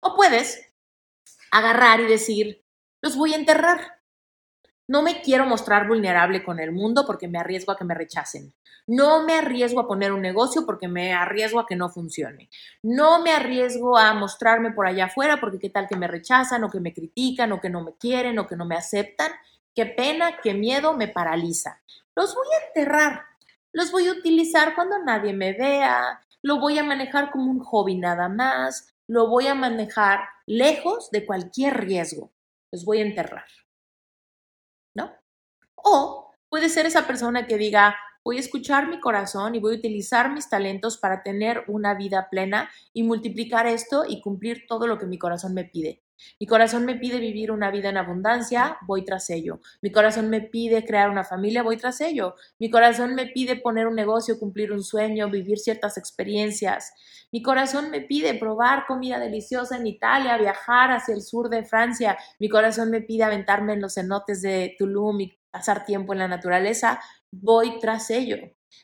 O 0.01 0.15
puedes 0.15 0.73
agarrar 1.51 2.01
y 2.01 2.07
decir, 2.07 2.65
los 3.01 3.15
voy 3.15 3.33
a 3.33 3.37
enterrar. 3.37 3.96
No 4.89 5.01
me 5.01 5.21
quiero 5.21 5.45
mostrar 5.45 5.85
vulnerable 5.85 6.45
con 6.45 6.61
el 6.61 6.71
mundo 6.71 7.03
porque 7.05 7.27
me 7.27 7.37
arriesgo 7.37 7.73
a 7.73 7.77
que 7.77 7.83
me 7.83 7.93
rechacen. 7.93 8.53
No 8.87 9.25
me 9.25 9.33
arriesgo 9.33 9.81
a 9.81 9.87
poner 9.87 10.13
un 10.13 10.21
negocio 10.21 10.65
porque 10.65 10.87
me 10.87 11.13
arriesgo 11.13 11.59
a 11.59 11.65
que 11.65 11.75
no 11.75 11.89
funcione. 11.89 12.49
No 12.81 13.21
me 13.21 13.31
arriesgo 13.31 13.97
a 13.97 14.13
mostrarme 14.13 14.71
por 14.71 14.87
allá 14.87 15.05
afuera 15.05 15.41
porque 15.41 15.59
qué 15.59 15.69
tal 15.69 15.89
que 15.89 15.97
me 15.97 16.07
rechazan 16.07 16.63
o 16.63 16.69
que 16.69 16.79
me 16.79 16.93
critican 16.93 17.51
o 17.51 17.59
que 17.59 17.69
no 17.69 17.83
me 17.83 17.97
quieren 17.97 18.39
o 18.39 18.47
que 18.47 18.55
no 18.55 18.65
me 18.65 18.75
aceptan. 18.77 19.29
Qué 19.75 19.87
pena, 19.87 20.37
qué 20.41 20.53
miedo 20.53 20.93
me 20.93 21.09
paraliza. 21.09 21.81
Los 22.15 22.33
voy 22.33 22.47
a 22.47 22.67
enterrar. 22.67 23.25
Los 23.73 23.91
voy 23.91 24.07
a 24.07 24.13
utilizar 24.13 24.73
cuando 24.73 25.03
nadie 25.03 25.33
me 25.33 25.51
vea. 25.51 26.21
Lo 26.41 26.61
voy 26.61 26.79
a 26.79 26.83
manejar 26.85 27.29
como 27.29 27.51
un 27.51 27.59
hobby 27.59 27.97
nada 27.97 28.29
más. 28.29 28.95
Lo 29.05 29.27
voy 29.27 29.47
a 29.47 29.53
manejar 29.53 30.21
lejos 30.45 31.11
de 31.11 31.25
cualquier 31.25 31.75
riesgo. 31.75 32.31
Los 32.71 32.85
voy 32.85 32.99
a 32.99 33.05
enterrar. 33.05 33.45
O 35.77 36.31
puede 36.49 36.69
ser 36.69 36.85
esa 36.85 37.07
persona 37.07 37.47
que 37.47 37.57
diga, 37.57 37.95
voy 38.23 38.37
a 38.37 38.41
escuchar 38.41 38.89
mi 38.89 38.99
corazón 38.99 39.55
y 39.55 39.59
voy 39.59 39.75
a 39.75 39.77
utilizar 39.77 40.33
mis 40.33 40.49
talentos 40.49 40.97
para 40.97 41.23
tener 41.23 41.63
una 41.67 41.93
vida 41.93 42.27
plena 42.29 42.69
y 42.91 43.03
multiplicar 43.03 43.67
esto 43.67 44.03
y 44.05 44.19
cumplir 44.19 44.65
todo 44.67 44.85
lo 44.85 44.97
que 44.97 45.05
mi 45.05 45.17
corazón 45.17 45.53
me 45.53 45.63
pide. 45.63 46.03
Mi 46.39 46.47
corazón 46.47 46.85
me 46.85 46.95
pide 46.95 47.19
vivir 47.19 47.51
una 47.51 47.71
vida 47.71 47.89
en 47.89 47.97
abundancia, 47.97 48.77
voy 48.85 49.05
tras 49.05 49.29
ello. 49.29 49.61
Mi 49.81 49.91
corazón 49.91 50.29
me 50.29 50.41
pide 50.41 50.85
crear 50.85 51.09
una 51.09 51.23
familia, 51.23 51.63
voy 51.63 51.77
tras 51.77 52.01
ello. 52.01 52.35
Mi 52.59 52.69
corazón 52.69 53.15
me 53.15 53.27
pide 53.27 53.55
poner 53.55 53.87
un 53.87 53.95
negocio, 53.95 54.39
cumplir 54.39 54.71
un 54.71 54.83
sueño, 54.83 55.29
vivir 55.29 55.59
ciertas 55.59 55.97
experiencias. 55.97 56.91
Mi 57.31 57.41
corazón 57.41 57.91
me 57.91 58.01
pide 58.01 58.33
probar 58.33 58.85
comida 58.87 59.19
deliciosa 59.19 59.77
en 59.77 59.87
Italia, 59.87 60.37
viajar 60.37 60.91
hacia 60.91 61.13
el 61.13 61.21
sur 61.21 61.49
de 61.49 61.63
Francia. 61.63 62.17
Mi 62.39 62.49
corazón 62.49 62.89
me 62.89 63.01
pide 63.01 63.23
aventarme 63.23 63.73
en 63.73 63.81
los 63.81 63.93
cenotes 63.93 64.41
de 64.41 64.75
Tulum 64.77 65.21
pasar 65.57 65.85
tiempo 65.85 66.13
en 66.13 66.19
la 66.19 66.27
naturaleza, 66.27 66.99
voy 67.31 67.79
tras 67.79 68.09
ello. 68.11 68.37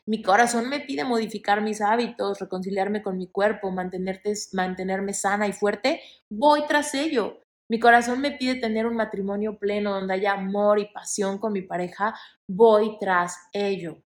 Mi 0.07 0.23
corazón 0.23 0.69
me 0.69 0.79
pide 0.79 1.03
modificar 1.03 1.61
mis 1.61 1.81
hábitos, 1.81 2.39
reconciliarme 2.39 3.03
con 3.03 3.17
mi 3.17 3.27
cuerpo, 3.27 3.71
mantenerme 3.71 5.13
sana 5.13 5.47
y 5.47 5.53
fuerte, 5.53 6.01
voy 6.29 6.65
tras 6.67 6.95
ello. 6.95 7.39
Mi 7.69 7.79
corazón 7.79 8.19
me 8.19 8.31
pide 8.31 8.55
tener 8.55 8.87
un 8.87 8.95
matrimonio 8.95 9.57
pleno 9.59 9.93
donde 9.93 10.15
haya 10.15 10.33
amor 10.33 10.79
y 10.79 10.91
pasión 10.91 11.37
con 11.37 11.53
mi 11.53 11.61
pareja, 11.61 12.15
voy 12.47 12.97
tras 12.99 13.37
ello. 13.53 14.03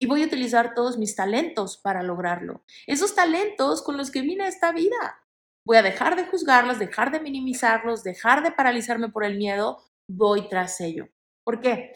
Y 0.00 0.06
voy 0.06 0.22
a 0.22 0.26
utilizar 0.26 0.74
todos 0.74 0.98
mis 0.98 1.14
talentos 1.14 1.78
para 1.78 2.02
lograrlo. 2.02 2.64
Esos 2.86 3.14
talentos 3.14 3.82
con 3.82 3.96
los 3.96 4.10
que 4.10 4.22
vine 4.22 4.44
a 4.44 4.48
esta 4.48 4.72
vida. 4.72 5.22
Voy 5.64 5.76
a 5.76 5.82
dejar 5.82 6.16
de 6.16 6.24
juzgarlos, 6.26 6.78
dejar 6.78 7.10
de 7.10 7.20
minimizarlos, 7.20 8.02
dejar 8.02 8.42
de 8.42 8.52
paralizarme 8.52 9.08
por 9.08 9.24
el 9.24 9.36
miedo, 9.36 9.78
voy 10.08 10.48
tras 10.48 10.80
ello. 10.80 11.08
¿Por 11.44 11.60
qué? 11.60 11.94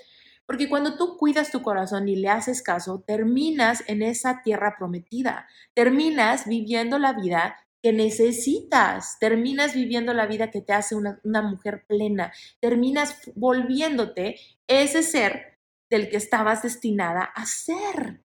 Porque 0.52 0.68
cuando 0.68 0.98
tú 0.98 1.16
cuidas 1.16 1.50
tu 1.50 1.62
corazón 1.62 2.10
y 2.10 2.16
le 2.16 2.28
haces 2.28 2.60
caso, 2.60 3.02
terminas 3.06 3.82
en 3.86 4.02
esa 4.02 4.42
tierra 4.42 4.74
prometida, 4.76 5.48
terminas 5.72 6.46
viviendo 6.46 6.98
la 6.98 7.14
vida 7.14 7.56
que 7.82 7.94
necesitas, 7.94 9.16
terminas 9.18 9.72
viviendo 9.72 10.12
la 10.12 10.26
vida 10.26 10.50
que 10.50 10.60
te 10.60 10.74
hace 10.74 10.94
una, 10.94 11.40
mujer 11.40 11.86
plena, 11.88 12.34
terminas 12.60 13.16
volviéndote 13.34 14.38
ese 14.66 15.02
ser 15.02 15.58
del 15.88 16.10
que 16.10 16.18
estabas 16.18 16.62
destinada 16.62 17.22
a 17.22 17.46
ser. 17.46 18.22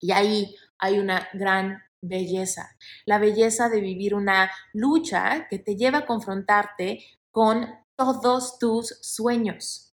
Y 0.00 0.12
ahí 0.12 0.54
hay 0.76 0.98
una 0.98 1.30
gran 1.32 1.82
belleza, 2.02 2.76
la 3.06 3.18
belleza 3.18 3.70
de 3.70 3.80
vivir 3.80 4.14
una 4.14 4.50
lucha 4.74 5.46
que 5.48 5.58
te 5.58 5.76
lleva 5.76 6.00
a 6.00 6.06
confrontarte 6.06 7.02
con 7.30 7.66
todos 7.96 8.58
tus 8.58 8.98
sueños. 9.00 9.91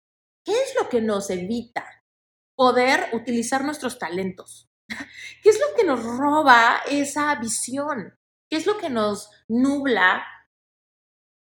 ¿Qué 0.48 0.54
es 0.54 0.74
lo 0.80 0.88
que 0.88 1.02
nos 1.02 1.28
evita 1.28 2.02
poder 2.56 3.11
utilizar 3.12 3.66
nuestros 3.66 3.98
talentos? 3.98 4.66
¿Qué 5.42 5.50
es 5.50 5.61
lo 5.61 5.76
que 5.76 5.84
nos 5.84 6.02
roba 6.02 6.80
esa 6.88 7.34
visión? 7.34 8.16
¿Qué 8.50 8.56
es 8.56 8.64
lo 8.64 8.78
que 8.78 8.88
nos 8.88 9.30
nubla 9.46 10.24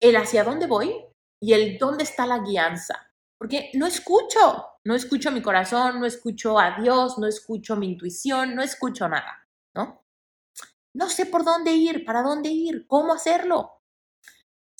el 0.00 0.16
hacia 0.16 0.42
dónde 0.42 0.66
voy 0.66 1.04
y 1.38 1.52
el 1.52 1.76
dónde 1.76 2.04
está 2.04 2.24
la 2.24 2.38
guianza? 2.38 3.12
Porque 3.38 3.70
no 3.74 3.86
escucho, 3.86 4.68
no 4.86 4.94
escucho 4.94 5.30
mi 5.30 5.42
corazón, 5.42 6.00
no 6.00 6.06
escucho 6.06 6.58
a 6.58 6.80
Dios, 6.80 7.18
no 7.18 7.26
escucho 7.26 7.76
mi 7.76 7.88
intuición, 7.88 8.54
no 8.54 8.62
escucho 8.62 9.06
nada, 9.06 9.46
¿no? 9.76 10.02
No 10.96 11.10
sé 11.10 11.26
por 11.26 11.44
dónde 11.44 11.72
ir, 11.72 12.06
para 12.06 12.22
dónde 12.22 12.48
ir, 12.48 12.86
cómo 12.86 13.12
hacerlo. 13.12 13.73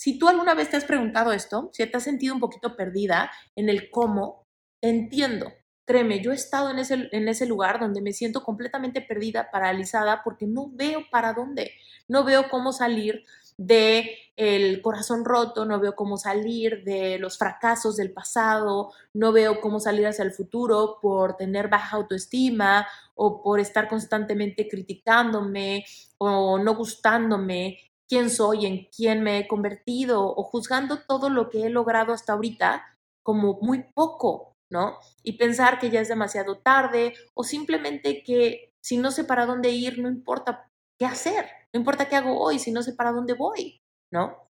Si 0.04 0.18
tú 0.18 0.28
alguna 0.28 0.52
vez 0.52 0.68
te 0.68 0.76
has 0.76 0.84
preguntado 0.84 1.32
esto, 1.32 1.70
si 1.72 1.86
te 1.86 1.96
has 1.96 2.02
sentido 2.02 2.34
un 2.34 2.40
poquito 2.40 2.76
perdida 2.76 3.30
en 3.56 3.70
el 3.70 3.90
cómo, 3.90 4.44
entiendo. 4.82 5.50
Créeme, 5.86 6.20
yo 6.20 6.30
he 6.30 6.34
estado 6.34 6.68
en 6.68 6.78
ese, 6.78 7.08
en 7.10 7.26
ese 7.26 7.46
lugar 7.46 7.80
donde 7.80 8.02
me 8.02 8.12
siento 8.12 8.44
completamente 8.44 9.00
perdida, 9.00 9.50
paralizada, 9.50 10.20
porque 10.22 10.46
no 10.46 10.68
veo 10.70 11.04
para 11.10 11.32
dónde. 11.32 11.70
No 12.06 12.22
veo 12.22 12.50
cómo 12.50 12.74
salir 12.74 13.24
de 13.56 14.14
el 14.36 14.82
corazón 14.82 15.24
roto, 15.24 15.64
no 15.64 15.80
veo 15.80 15.96
cómo 15.96 16.18
salir 16.18 16.84
de 16.84 17.18
los 17.18 17.38
fracasos 17.38 17.96
del 17.96 18.12
pasado, 18.12 18.92
no 19.14 19.32
veo 19.32 19.62
cómo 19.62 19.80
salir 19.80 20.06
hacia 20.06 20.26
el 20.26 20.32
futuro 20.32 20.98
por 21.00 21.38
tener 21.38 21.68
baja 21.68 21.96
autoestima 21.96 22.86
o 23.14 23.42
por 23.42 23.58
estar 23.58 23.88
constantemente 23.88 24.68
criticándome 24.68 25.86
o 26.18 26.58
no 26.58 26.74
gustándome 26.74 27.78
quién 28.08 28.30
soy, 28.30 28.66
en 28.66 28.88
quién 28.94 29.22
me 29.22 29.38
he 29.38 29.48
convertido 29.48 30.24
o 30.24 30.42
juzgando 30.42 31.00
todo 31.06 31.30
lo 31.30 31.50
que 31.50 31.66
he 31.66 31.70
logrado 31.70 32.12
hasta 32.12 32.32
ahorita 32.32 32.84
como 33.22 33.58
muy 33.60 33.84
poco, 33.94 34.56
¿no? 34.70 34.98
Y 35.22 35.38
pensar 35.38 35.78
que 35.78 35.90
ya 35.90 36.00
es 36.00 36.08
demasiado 36.08 36.58
tarde 36.58 37.14
o 37.34 37.44
simplemente 37.44 38.22
que 38.22 38.74
si 38.82 38.98
no 38.98 39.10
sé 39.10 39.24
para 39.24 39.46
dónde 39.46 39.70
ir, 39.70 39.98
no 39.98 40.08
importa 40.08 40.70
qué 40.98 41.06
hacer, 41.06 41.46
no 41.72 41.80
importa 41.80 42.08
qué 42.08 42.16
hago 42.16 42.38
hoy, 42.38 42.58
si 42.58 42.70
no 42.70 42.82
sé 42.82 42.92
para 42.92 43.12
dónde 43.12 43.32
voy, 43.32 43.80
¿no? 44.12 44.50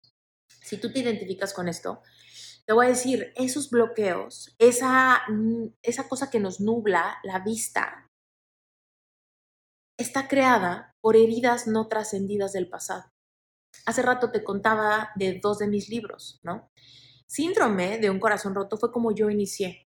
Si 0.48 0.78
tú 0.78 0.92
te 0.92 1.00
identificas 1.00 1.54
con 1.54 1.68
esto, 1.68 2.02
te 2.66 2.72
voy 2.72 2.86
a 2.86 2.90
decir, 2.90 3.32
esos 3.36 3.70
bloqueos, 3.70 4.54
esa, 4.58 5.22
esa 5.82 6.08
cosa 6.08 6.30
que 6.30 6.40
nos 6.40 6.60
nubla 6.60 7.18
la 7.22 7.38
vista, 7.38 8.10
está 9.96 10.26
creada 10.26 10.94
por 11.00 11.16
heridas 11.16 11.68
no 11.68 11.86
trascendidas 11.86 12.52
del 12.52 12.68
pasado. 12.68 13.04
Hace 13.84 14.02
rato 14.02 14.30
te 14.30 14.42
contaba 14.42 15.10
de 15.16 15.38
dos 15.42 15.58
de 15.58 15.68
mis 15.68 15.88
libros, 15.88 16.40
¿no? 16.42 16.70
Síndrome 17.26 17.98
de 17.98 18.10
un 18.10 18.20
corazón 18.20 18.54
roto 18.54 18.76
fue 18.76 18.92
como 18.92 19.12
yo 19.12 19.30
inicié. 19.30 19.86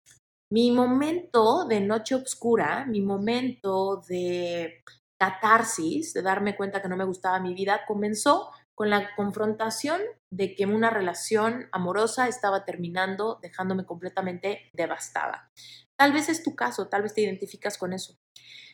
Mi 0.50 0.70
momento 0.70 1.66
de 1.66 1.80
noche 1.80 2.14
oscura, 2.14 2.86
mi 2.86 3.00
momento 3.00 4.02
de 4.08 4.82
catarsis, 5.18 6.12
de 6.14 6.22
darme 6.22 6.56
cuenta 6.56 6.80
que 6.80 6.88
no 6.88 6.96
me 6.96 7.04
gustaba 7.04 7.40
mi 7.40 7.54
vida, 7.54 7.80
comenzó 7.86 8.50
con 8.74 8.90
la 8.90 9.14
confrontación 9.16 10.00
de 10.30 10.54
que 10.54 10.66
una 10.66 10.90
relación 10.90 11.68
amorosa 11.72 12.28
estaba 12.28 12.64
terminando, 12.64 13.38
dejándome 13.42 13.86
completamente 13.86 14.70
devastada. 14.74 15.50
Tal 15.98 16.12
vez 16.12 16.28
es 16.28 16.42
tu 16.42 16.54
caso, 16.54 16.88
tal 16.88 17.02
vez 17.02 17.14
te 17.14 17.22
identificas 17.22 17.78
con 17.78 17.94
eso. 17.94 18.18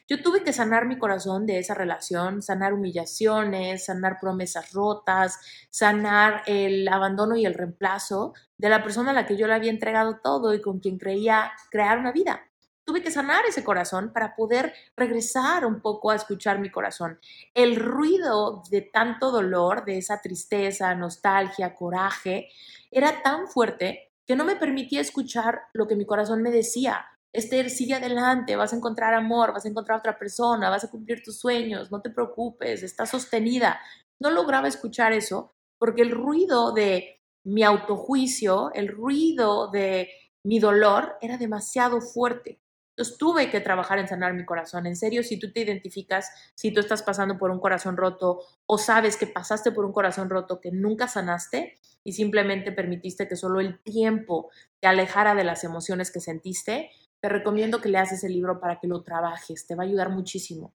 Yo 0.09 0.21
tuve 0.21 0.43
que 0.43 0.53
sanar 0.53 0.87
mi 0.87 0.99
corazón 0.99 1.47
de 1.47 1.59
esa 1.59 1.75
relación, 1.75 2.43
sanar 2.43 2.75
humillaciones, 2.75 3.85
sanar 3.85 4.19
promesas 4.21 4.73
rotas, 4.73 5.39
sanar 5.71 6.43
el 6.47 6.87
abandono 6.89 7.37
y 7.37 7.47
el 7.47 7.55
reemplazo 7.55 8.35
de 8.59 8.69
la 8.69 8.83
persona 8.83 9.13
a 9.13 9.15
la 9.15 9.27
que 9.27 9.37
yo 9.37 9.47
le 9.47 9.55
había 9.55 9.71
entregado 9.71 10.19
todo 10.23 10.55
y 10.55 10.61
con 10.61 10.81
quien 10.81 10.99
creía 10.99 11.53
crear 11.71 11.99
una 11.99 12.13
vida. 12.13 12.43
Tuve 12.85 13.01
que 13.01 13.13
sanar 13.13 13.45
ese 13.47 13.63
corazón 13.63 14.13
para 14.13 14.35
poder 14.35 14.75
regresar 14.97 15.65
un 15.65 15.81
poco 15.81 16.11
a 16.11 16.17
escuchar 16.17 16.59
mi 16.59 16.69
corazón. 16.69 17.21
El 17.55 17.77
ruido 17.77 18.65
de 18.71 18.83
tanto 18.83 19.31
dolor, 19.31 19.85
de 19.85 19.99
esa 19.99 20.21
tristeza, 20.21 20.93
nostalgia, 20.97 21.77
coraje, 21.77 22.49
era 22.91 23.23
tan 23.23 23.47
fuerte 23.47 24.13
que 24.27 24.35
no 24.35 24.45
me 24.45 24.57
permitía 24.57 25.01
escuchar 25.01 25.63
lo 25.73 25.87
que 25.87 25.95
mi 25.95 26.05
corazón 26.05 26.43
me 26.43 26.51
decía. 26.51 27.07
Esther, 27.33 27.71
sigue 27.71 27.95
adelante, 27.95 28.57
vas 28.57 28.73
a 28.73 28.77
encontrar 28.77 29.15
amor, 29.15 29.53
vas 29.53 29.65
a 29.65 29.69
encontrar 29.69 29.99
otra 29.99 30.19
persona, 30.19 30.69
vas 30.69 30.85
a 30.85 30.91
cumplir 30.91 31.23
tus 31.23 31.39
sueños, 31.39 31.91
no 31.91 32.03
te 32.03 32.11
preocupes, 32.11 32.83
estás 32.83 33.11
sostenida. 33.11 33.81
No 34.21 34.31
lograba 34.31 34.69
escuchar 34.69 35.13
eso 35.13 35.55
porque 35.79 36.03
el 36.03 36.11
ruido 36.11 36.73
de 36.73 37.23
mi 37.45 37.63
autojuicio, 37.63 38.71
el 38.75 38.89
ruido 38.89 39.71
de 39.71 40.09
mi 40.45 40.59
dolor 40.59 41.17
era 41.21 41.39
demasiado 41.39 42.01
fuerte. 42.01 42.61
Entonces 42.91 43.17
tuve 43.17 43.51
que 43.51 43.61
trabajar 43.61 43.99
en 43.99 44.07
sanar 44.07 44.35
mi 44.35 44.45
corazón. 44.45 44.87
En 44.87 44.97
serio, 44.97 45.23
si 45.23 45.39
tú 45.39 45.51
te 45.51 45.61
identificas, 45.61 46.31
si 46.55 46.73
tú 46.73 46.81
estás 46.81 47.03
pasando 47.03 47.39
por 47.39 47.51
un 47.51 47.59
corazón 47.59 47.97
roto 47.97 48.41
o 48.67 48.77
sabes 48.77 49.17
que 49.17 49.27
pasaste 49.27 49.73
por 49.73 49.87
un 49.87 49.93
corazón 49.93 50.29
roto 50.29 50.61
que 50.61 50.71
nunca 50.71 51.09
sanaste 51.09 51.79
y 52.05 52.13
simplemente 52.13 52.71
permitiste 52.71 53.29
que 53.29 53.37
solo 53.37 53.61
el 53.61 53.81
tiempo 53.83 54.51
te 54.81 54.89
alejara 54.89 55.35
de 55.35 55.45
las 55.45 55.65
emociones 55.65 56.11
que 56.11 56.21
sentiste, 56.21 56.91
te 57.23 57.29
recomiendo 57.29 57.81
que 57.81 57.89
leas 57.89 58.11
ese 58.11 58.29
libro 58.29 58.59
para 58.61 58.81
que 58.81 58.89
lo 58.89 59.03
trabajes, 59.03 59.65
te 59.67 59.77
va 59.77 59.85
a 59.85 59.87
ayudar 59.87 60.11
muchísimo. 60.11 60.75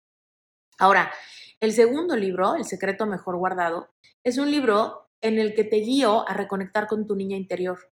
Ahora, 0.80 1.12
el 1.60 1.74
segundo 1.74 2.16
libro, 2.16 2.56
El 2.56 2.64
secreto 2.64 3.06
mejor 3.06 3.36
guardado, 3.36 3.90
es 4.24 4.38
un 4.38 4.50
libro 4.50 5.10
en 5.20 5.40
el 5.40 5.54
que 5.54 5.66
te 5.66 5.78
guío 5.78 6.28
a 6.28 6.34
reconectar 6.34 6.88
con 6.88 7.06
tu 7.06 7.16
niña 7.18 7.36
interior. 7.36 7.92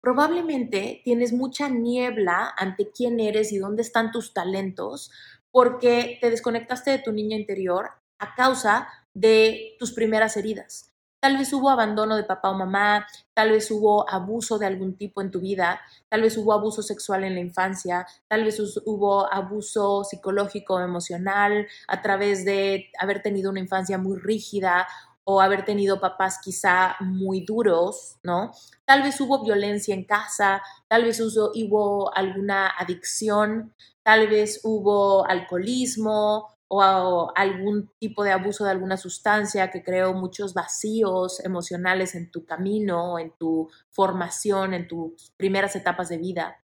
Probablemente 0.00 1.02
tienes 1.04 1.34
mucha 1.34 1.68
niebla 1.68 2.54
ante 2.56 2.90
quién 2.90 3.20
eres 3.20 3.52
y 3.52 3.58
dónde 3.58 3.82
están 3.82 4.12
tus 4.12 4.32
talentos 4.32 5.10
porque 5.50 6.16
te 6.22 6.30
desconectaste 6.30 6.92
de 6.92 7.00
tu 7.00 7.12
niña 7.12 7.36
interior 7.36 7.90
a 8.18 8.34
causa 8.34 8.88
de 9.12 9.76
tus 9.78 9.92
primeras 9.92 10.38
heridas. 10.38 10.89
Tal 11.20 11.36
vez 11.36 11.52
hubo 11.52 11.68
abandono 11.68 12.16
de 12.16 12.24
papá 12.24 12.48
o 12.48 12.54
mamá, 12.54 13.06
tal 13.34 13.50
vez 13.50 13.70
hubo 13.70 14.08
abuso 14.08 14.58
de 14.58 14.66
algún 14.66 14.96
tipo 14.96 15.20
en 15.20 15.30
tu 15.30 15.38
vida, 15.38 15.78
tal 16.08 16.22
vez 16.22 16.38
hubo 16.38 16.54
abuso 16.54 16.82
sexual 16.82 17.24
en 17.24 17.34
la 17.34 17.40
infancia, 17.40 18.06
tal 18.26 18.44
vez 18.44 18.58
hubo 18.86 19.30
abuso 19.30 20.02
psicológico 20.02 20.80
emocional 20.80 21.66
a 21.88 22.00
través 22.00 22.46
de 22.46 22.90
haber 22.98 23.20
tenido 23.20 23.50
una 23.50 23.60
infancia 23.60 23.98
muy 23.98 24.18
rígida 24.18 24.88
o 25.24 25.42
haber 25.42 25.66
tenido 25.66 26.00
papás 26.00 26.38
quizá 26.42 26.96
muy 27.00 27.44
duros, 27.44 28.16
¿no? 28.22 28.52
Tal 28.86 29.02
vez 29.02 29.20
hubo 29.20 29.44
violencia 29.44 29.94
en 29.94 30.04
casa, 30.04 30.62
tal 30.88 31.04
vez 31.04 31.20
hubo 31.20 32.16
alguna 32.16 32.68
adicción, 32.78 33.74
tal 34.02 34.26
vez 34.28 34.60
hubo 34.64 35.26
alcoholismo, 35.28 36.48
o 36.72 37.32
algún 37.34 37.90
tipo 37.98 38.22
de 38.22 38.30
abuso 38.30 38.64
de 38.64 38.70
alguna 38.70 38.96
sustancia 38.96 39.72
que 39.72 39.82
creó 39.82 40.14
muchos 40.14 40.54
vacíos 40.54 41.44
emocionales 41.44 42.14
en 42.14 42.30
tu 42.30 42.46
camino, 42.46 43.18
en 43.18 43.32
tu 43.36 43.68
formación, 43.90 44.72
en 44.72 44.86
tus 44.86 45.32
primeras 45.36 45.74
etapas 45.74 46.08
de 46.08 46.18
vida. 46.18 46.62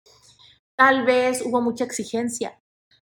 Tal 0.75 1.05
vez 1.05 1.43
hubo 1.45 1.61
mucha 1.61 1.83
exigencia. 1.83 2.59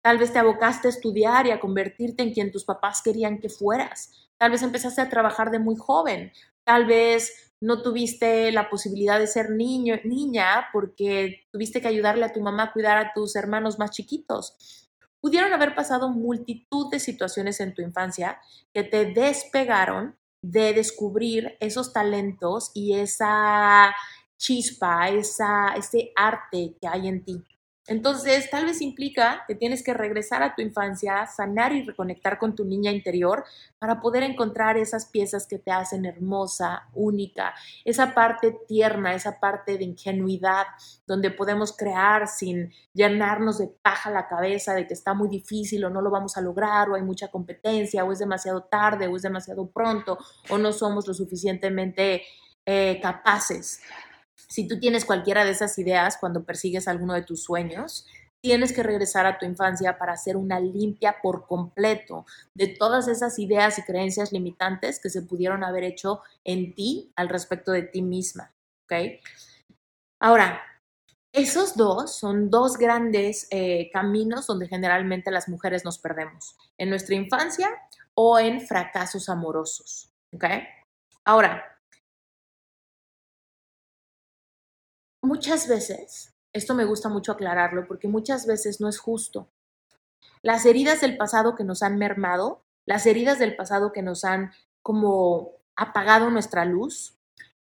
Tal 0.02 0.18
vez 0.18 0.34
te 0.34 0.38
abocaste 0.38 0.88
a 0.88 0.90
estudiar 0.90 1.46
y 1.46 1.50
a 1.50 1.60
convertirte 1.60 2.24
en 2.24 2.34
quien 2.34 2.52
tus 2.52 2.66
papás 2.66 3.00
querían 3.02 3.38
que 3.38 3.48
fueras. 3.48 4.28
Tal 4.36 4.50
vez 4.50 4.60
empezaste 4.62 5.00
a 5.00 5.08
trabajar 5.08 5.50
de 5.50 5.60
muy 5.60 5.76
joven. 5.76 6.30
Tal 6.62 6.84
vez 6.84 7.54
no 7.58 7.80
tuviste 7.80 8.52
la 8.52 8.68
posibilidad 8.68 9.18
de 9.18 9.28
ser 9.28 9.48
niño, 9.48 9.96
niña 10.04 10.66
porque 10.74 11.46
tuviste 11.50 11.80
que 11.80 11.88
ayudarle 11.88 12.26
a 12.26 12.34
tu 12.34 12.42
mamá 12.42 12.64
a 12.64 12.72
cuidar 12.74 12.98
a 12.98 13.14
tus 13.14 13.34
hermanos 13.34 13.78
más 13.78 13.92
chiquitos 13.92 14.82
pudieron 15.22 15.52
haber 15.52 15.74
pasado 15.74 16.10
multitud 16.10 16.90
de 16.90 16.98
situaciones 16.98 17.60
en 17.60 17.72
tu 17.72 17.80
infancia 17.80 18.40
que 18.74 18.82
te 18.82 19.06
despegaron 19.06 20.16
de 20.42 20.74
descubrir 20.74 21.56
esos 21.60 21.92
talentos 21.92 22.72
y 22.74 22.94
esa 22.98 23.94
chispa, 24.36 25.08
esa, 25.08 25.68
ese 25.76 26.12
arte 26.16 26.74
que 26.80 26.88
hay 26.88 27.06
en 27.06 27.24
ti. 27.24 27.44
Entonces, 27.88 28.48
tal 28.48 28.66
vez 28.66 28.80
implica 28.80 29.42
que 29.48 29.56
tienes 29.56 29.82
que 29.82 29.92
regresar 29.92 30.42
a 30.44 30.54
tu 30.54 30.62
infancia, 30.62 31.26
sanar 31.26 31.72
y 31.72 31.82
reconectar 31.82 32.38
con 32.38 32.54
tu 32.54 32.64
niña 32.64 32.92
interior 32.92 33.44
para 33.80 34.00
poder 34.00 34.22
encontrar 34.22 34.76
esas 34.76 35.06
piezas 35.06 35.48
que 35.48 35.58
te 35.58 35.72
hacen 35.72 36.04
hermosa, 36.04 36.88
única, 36.94 37.54
esa 37.84 38.14
parte 38.14 38.56
tierna, 38.68 39.14
esa 39.14 39.40
parte 39.40 39.78
de 39.78 39.84
ingenuidad, 39.84 40.66
donde 41.08 41.32
podemos 41.32 41.76
crear 41.76 42.28
sin 42.28 42.72
llenarnos 42.94 43.58
de 43.58 43.66
paja 43.66 44.10
la 44.10 44.28
cabeza 44.28 44.74
de 44.74 44.86
que 44.86 44.94
está 44.94 45.12
muy 45.12 45.28
difícil 45.28 45.84
o 45.84 45.90
no 45.90 46.00
lo 46.00 46.10
vamos 46.10 46.36
a 46.36 46.40
lograr 46.40 46.88
o 46.88 46.94
hay 46.94 47.02
mucha 47.02 47.28
competencia 47.28 48.04
o 48.04 48.12
es 48.12 48.20
demasiado 48.20 48.62
tarde 48.62 49.08
o 49.08 49.16
es 49.16 49.22
demasiado 49.22 49.68
pronto 49.70 50.18
o 50.50 50.58
no 50.58 50.72
somos 50.72 51.08
lo 51.08 51.14
suficientemente 51.14 52.22
eh, 52.64 53.00
capaces. 53.02 53.80
Si 54.52 54.68
tú 54.68 54.78
tienes 54.78 55.06
cualquiera 55.06 55.46
de 55.46 55.52
esas 55.52 55.78
ideas 55.78 56.18
cuando 56.20 56.44
persigues 56.44 56.86
alguno 56.86 57.14
de 57.14 57.22
tus 57.22 57.42
sueños, 57.42 58.06
tienes 58.42 58.74
que 58.74 58.82
regresar 58.82 59.24
a 59.24 59.38
tu 59.38 59.46
infancia 59.46 59.96
para 59.96 60.12
hacer 60.12 60.36
una 60.36 60.60
limpia 60.60 61.16
por 61.22 61.46
completo 61.46 62.26
de 62.52 62.66
todas 62.66 63.08
esas 63.08 63.38
ideas 63.38 63.78
y 63.78 63.82
creencias 63.82 64.30
limitantes 64.30 65.00
que 65.00 65.08
se 65.08 65.22
pudieron 65.22 65.64
haber 65.64 65.84
hecho 65.84 66.20
en 66.44 66.74
ti 66.74 67.14
al 67.16 67.30
respecto 67.30 67.72
de 67.72 67.84
ti 67.84 68.02
misma. 68.02 68.52
¿ok? 68.84 69.22
Ahora, 70.20 70.60
esos 71.32 71.74
dos 71.74 72.14
son 72.14 72.50
dos 72.50 72.76
grandes 72.76 73.48
eh, 73.50 73.88
caminos 73.90 74.46
donde 74.46 74.68
generalmente 74.68 75.30
las 75.30 75.48
mujeres 75.48 75.82
nos 75.82 75.98
perdemos, 75.98 76.58
en 76.76 76.90
nuestra 76.90 77.14
infancia 77.14 77.70
o 78.12 78.38
en 78.38 78.60
fracasos 78.60 79.30
amorosos. 79.30 80.12
¿ok? 80.30 80.44
Ahora, 81.24 81.71
muchas 85.32 85.66
veces, 85.66 86.34
esto 86.52 86.74
me 86.74 86.84
gusta 86.84 87.08
mucho 87.08 87.32
aclararlo 87.32 87.86
porque 87.86 88.06
muchas 88.06 88.46
veces 88.46 88.82
no 88.82 88.88
es 88.88 88.98
justo. 88.98 89.48
Las 90.42 90.66
heridas 90.66 91.00
del 91.00 91.16
pasado 91.16 91.54
que 91.54 91.64
nos 91.64 91.82
han 91.82 91.96
mermado, 91.96 92.66
las 92.84 93.06
heridas 93.06 93.38
del 93.38 93.56
pasado 93.56 93.92
que 93.92 94.02
nos 94.02 94.24
han 94.24 94.52
como 94.82 95.52
apagado 95.74 96.28
nuestra 96.28 96.66
luz, 96.66 97.16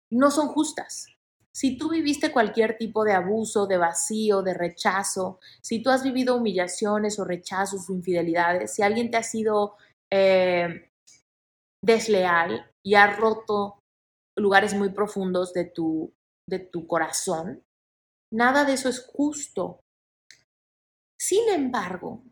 no 0.09 0.31
son 0.31 0.47
justas. 0.47 1.07
Si 1.53 1.77
tú 1.77 1.90
viviste 1.90 2.31
cualquier 2.31 2.79
tipo 2.79 3.03
de 3.03 3.14
abuso, 3.14 3.66
de 3.66 3.79
vacío, 3.79 4.42
de 4.42 4.55
rechazo, 4.55 5.40
si 5.61 5.83
tú 5.83 5.90
has 5.90 6.05
vivido 6.05 6.37
humillaciones 6.37 7.18
o 7.18 7.25
rechazos 7.25 7.90
o 7.90 7.92
infidelidades, 7.92 8.73
si 8.73 8.83
alguien 8.83 9.11
te 9.11 9.16
ha 9.16 9.25
sido 9.25 9.75
eh, 10.12 10.92
desleal 11.83 12.71
y 12.85 12.94
ha 12.94 13.16
roto 13.16 13.81
lugares 14.37 14.75
muy 14.75 14.90
profundos 14.90 15.53
de 15.53 15.64
tu, 15.64 16.14
de 16.48 16.58
tu 16.58 16.87
corazón, 16.87 17.62
nada 18.32 18.64
de 18.64 18.74
eso 18.74 18.88
es 18.88 19.04
justo. 19.06 19.80
Sin 21.20 21.48
embargo, 21.48 22.22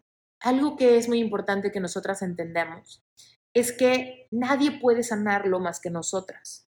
algo 0.40 0.76
que 0.76 0.96
es 0.96 1.09
muy 1.09 1.18
importante 1.18 1.70
que 1.70 1.81
nosotras 1.81 2.22
entendamos 2.22 3.02
es 3.55 3.72
que 3.72 4.29
nadie 4.31 4.79
puede 4.81 5.02
sanarlo 5.02 5.61
más 5.61 5.81
que 5.81 5.90
nosotras. 5.90 6.66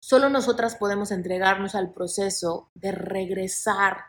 Solo 0.00 0.28
nosotras 0.28 0.76
podemos 0.76 1.10
entregarnos 1.10 1.74
al 1.74 1.92
proceso 1.92 2.70
de 2.74 2.92
regresar 2.92 4.04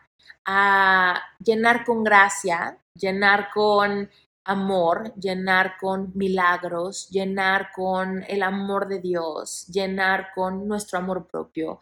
a 0.46 1.22
llenar 1.40 1.86
con 1.86 2.04
gracia, 2.04 2.78
llenar 2.94 3.50
con 3.54 4.10
amor, 4.46 5.14
llenar 5.16 5.78
con 5.80 6.12
milagros, 6.16 7.10
llenar 7.10 7.72
con 7.76 8.24
el 8.28 8.44
amor 8.44 8.88
de 8.88 9.00
Dios, 9.00 9.66
llenar 9.68 10.30
con 10.34 10.68
nuestro 10.68 11.00
amor 11.00 11.28
propio, 11.28 11.80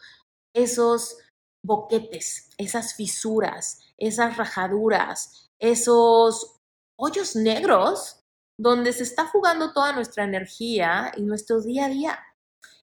esos 0.53 1.17
boquetes, 1.63 2.49
esas 2.57 2.95
fisuras, 2.95 3.79
esas 3.97 4.37
rajaduras, 4.37 5.51
esos 5.59 6.59
hoyos 6.97 7.35
negros 7.35 8.23
donde 8.57 8.93
se 8.93 9.03
está 9.03 9.27
jugando 9.27 9.73
toda 9.73 9.93
nuestra 9.93 10.23
energía 10.23 11.11
y 11.17 11.23
nuestro 11.23 11.61
día 11.61 11.85
a 11.85 11.89
día. 11.89 12.19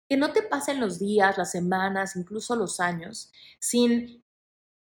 Que 0.08 0.16
no 0.16 0.32
te 0.32 0.42
pasen 0.42 0.80
los 0.80 0.98
días, 0.98 1.38
las 1.38 1.52
semanas, 1.52 2.16
incluso 2.16 2.56
los 2.56 2.80
años, 2.80 3.30
sin 3.60 4.24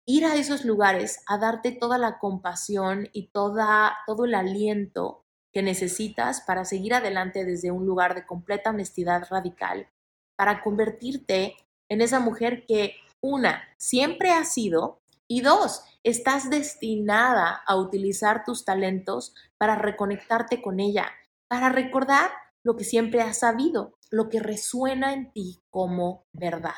ir 0.07 0.25
a 0.25 0.37
esos 0.37 0.65
lugares 0.65 1.23
a 1.27 1.39
darte 1.39 1.73
toda 1.73 1.99
la 1.99 2.19
compasión 2.19 3.09
y 3.13 3.29
toda, 3.29 3.97
todo 4.07 4.25
el 4.25 4.35
aliento 4.35 5.25
que 5.53 5.63
necesitas 5.63 6.41
para 6.41 6.65
seguir 6.65 6.95
adelante 6.95 7.45
desde 7.45 7.71
un 7.71 7.87
lugar 7.87 8.15
de 8.15 8.27
completa 8.27 8.71
honestidad 8.71 9.27
radical, 9.31 9.89
para 10.37 10.63
convertirte 10.63 11.57
en 11.89 12.01
esa 12.01 12.21
mujer 12.21 12.65
que, 12.67 12.97
una, 13.21 13.63
siempre 13.77 14.31
has 14.31 14.53
sido 14.53 15.01
y 15.29 15.43
dos, 15.43 15.85
estás 16.03 16.51
destinada 16.51 17.63
a 17.67 17.77
utilizar 17.77 18.45
tus 18.45 18.65
talentos 18.65 19.35
para 19.59 19.77
reconectarte 19.77 20.61
con 20.61 20.81
ella, 20.81 21.11
para 21.49 21.69
recordar 21.69 22.31
lo 22.63 22.77
que 22.77 22.85
siempre 22.85 23.21
has 23.23 23.39
sabido, 23.39 23.99
lo 24.11 24.29
que 24.29 24.41
resuena 24.41 25.13
en 25.13 25.33
ti 25.33 25.61
como 25.71 26.25
verdad. 26.33 26.75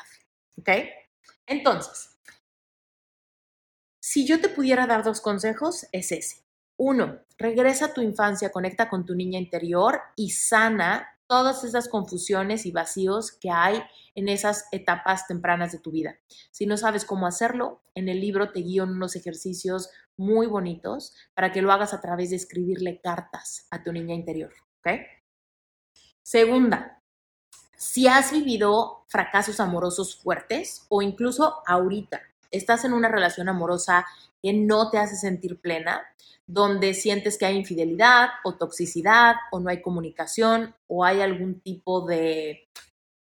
¿Ok? 0.57 0.69
Entonces, 1.47 2.14
si 4.15 4.25
yo 4.25 4.39
te 4.39 4.47
pudiera 4.47 4.87
dar 4.87 5.03
dos 5.03 5.19
consejos, 5.19 5.87
es 5.91 6.13
ese. 6.13 6.45
Uno, 6.77 7.19
regresa 7.37 7.87
a 7.87 7.93
tu 7.93 7.99
infancia, 7.99 8.49
conecta 8.49 8.87
con 8.87 9.05
tu 9.05 9.13
niña 9.13 9.37
interior 9.37 9.99
y 10.15 10.29
sana 10.29 11.19
todas 11.27 11.65
esas 11.65 11.89
confusiones 11.89 12.65
y 12.65 12.71
vacíos 12.71 13.33
que 13.33 13.49
hay 13.49 13.83
en 14.13 14.29
esas 14.29 14.69
etapas 14.71 15.27
tempranas 15.27 15.73
de 15.73 15.79
tu 15.79 15.91
vida. 15.91 16.17
Si 16.51 16.65
no 16.65 16.77
sabes 16.77 17.03
cómo 17.03 17.27
hacerlo, 17.27 17.81
en 17.93 18.07
el 18.07 18.21
libro 18.21 18.53
te 18.53 18.61
guío 18.61 18.85
unos 18.85 19.17
ejercicios 19.17 19.89
muy 20.15 20.47
bonitos 20.47 21.13
para 21.33 21.51
que 21.51 21.61
lo 21.61 21.73
hagas 21.73 21.93
a 21.93 21.99
través 21.99 22.29
de 22.29 22.37
escribirle 22.37 23.01
cartas 23.01 23.67
a 23.69 23.83
tu 23.83 23.91
niña 23.91 24.15
interior. 24.15 24.53
¿ok? 24.79 24.91
Segunda, 26.23 27.03
si 27.75 28.07
has 28.07 28.31
vivido 28.31 29.03
fracasos 29.09 29.59
amorosos 29.59 30.15
fuertes 30.15 30.85
o 30.87 31.01
incluso 31.01 31.61
ahorita 31.67 32.21
estás 32.51 32.85
en 32.85 32.93
una 32.93 33.09
relación 33.09 33.49
amorosa 33.49 34.05
que 34.41 34.53
no 34.53 34.89
te 34.89 34.97
hace 34.97 35.15
sentir 35.15 35.59
plena, 35.59 36.01
donde 36.47 36.93
sientes 36.93 37.37
que 37.37 37.45
hay 37.45 37.55
infidelidad 37.55 38.29
o 38.43 38.55
toxicidad 38.55 39.35
o 39.51 39.59
no 39.59 39.69
hay 39.69 39.81
comunicación 39.81 40.75
o 40.87 41.03
hay 41.03 41.21
algún 41.21 41.59
tipo 41.61 42.05
de, 42.05 42.67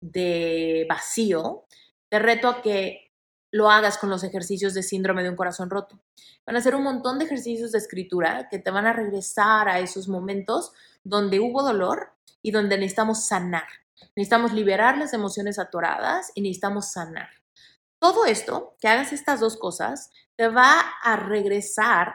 de 0.02 0.86
vacío, 0.90 1.66
te 2.10 2.20
reto 2.20 2.48
a 2.48 2.62
que 2.62 3.12
lo 3.52 3.70
hagas 3.70 4.00
con 4.00 4.10
los 4.10 4.24
ejercicios 4.24 4.74
de 4.74 4.82
síndrome 4.82 5.22
de 5.22 5.30
un 5.30 5.36
corazón 5.36 5.70
roto. 5.70 6.00
Van 6.46 6.56
a 6.56 6.62
ser 6.62 6.76
un 6.76 6.84
montón 6.84 7.20
de 7.20 7.26
ejercicios 7.26 7.72
de 7.72 7.78
escritura 7.78 8.48
que 8.50 8.58
te 8.58 8.72
van 8.72 8.88
a 8.88 8.94
regresar 8.94 9.70
a 9.70 9.80
esos 9.80 10.08
momentos 10.08 10.74
donde 11.04 11.40
hubo 11.40 11.62
dolor 11.62 12.14
y 12.42 12.52
donde 12.52 12.78
necesitamos 12.78 13.26
sanar. 13.26 13.68
Necesitamos 14.16 14.54
liberar 14.54 14.98
las 14.98 15.14
emociones 15.14 15.60
atoradas 15.60 16.32
y 16.34 16.42
necesitamos 16.42 16.92
sanar. 16.92 17.30
Todo 18.04 18.26
esto, 18.26 18.76
que 18.82 18.90
hagas 18.90 19.14
estas 19.14 19.40
dos 19.40 19.56
cosas, 19.56 20.12
te 20.36 20.50
va 20.50 20.82
a 21.04 21.16
regresar 21.16 22.14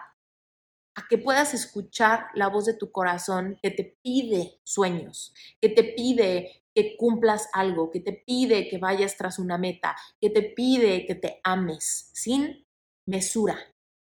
a 0.95 1.09
que 1.09 1.17
puedas 1.17 1.55
escuchar 1.55 2.27
la 2.35 2.49
voz 2.49 2.67
de 2.67 2.75
tu 2.75 2.93
corazón 2.93 3.59
que 3.63 3.71
te 3.71 3.97
pide 4.03 4.61
sueños, 4.65 5.33
que 5.63 5.71
te 5.71 5.85
pide 5.85 6.67
que 6.75 6.95
cumplas 6.99 7.49
algo, 7.55 7.91
que 7.91 8.01
te 8.01 8.13
pide 8.13 8.69
que 8.69 8.77
vayas 8.77 9.17
tras 9.17 9.39
una 9.39 9.57
meta, 9.57 9.97
que 10.21 10.29
te 10.29 10.43
pide 10.43 11.07
que 11.07 11.15
te 11.15 11.41
ames 11.43 12.11
sin 12.13 12.67
mesura. 13.07 13.57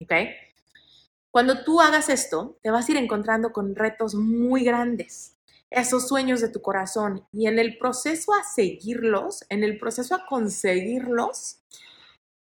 ¿Ok? 0.01 0.13
Cuando 1.29 1.63
tú 1.63 1.79
hagas 1.79 2.09
esto, 2.09 2.57
te 2.63 2.71
vas 2.71 2.89
a 2.89 2.91
ir 2.91 2.97
encontrando 2.97 3.53
con 3.53 3.75
retos 3.75 4.15
muy 4.15 4.63
grandes 4.63 5.36
esos 5.69 6.07
sueños 6.07 6.41
de 6.41 6.49
tu 6.49 6.61
corazón 6.61 7.27
y 7.31 7.47
en 7.47 7.59
el 7.59 7.77
proceso 7.77 8.33
a 8.33 8.43
seguirlos, 8.43 9.45
en 9.49 9.63
el 9.63 9.77
proceso 9.77 10.15
a 10.15 10.25
conseguirlos, 10.25 11.61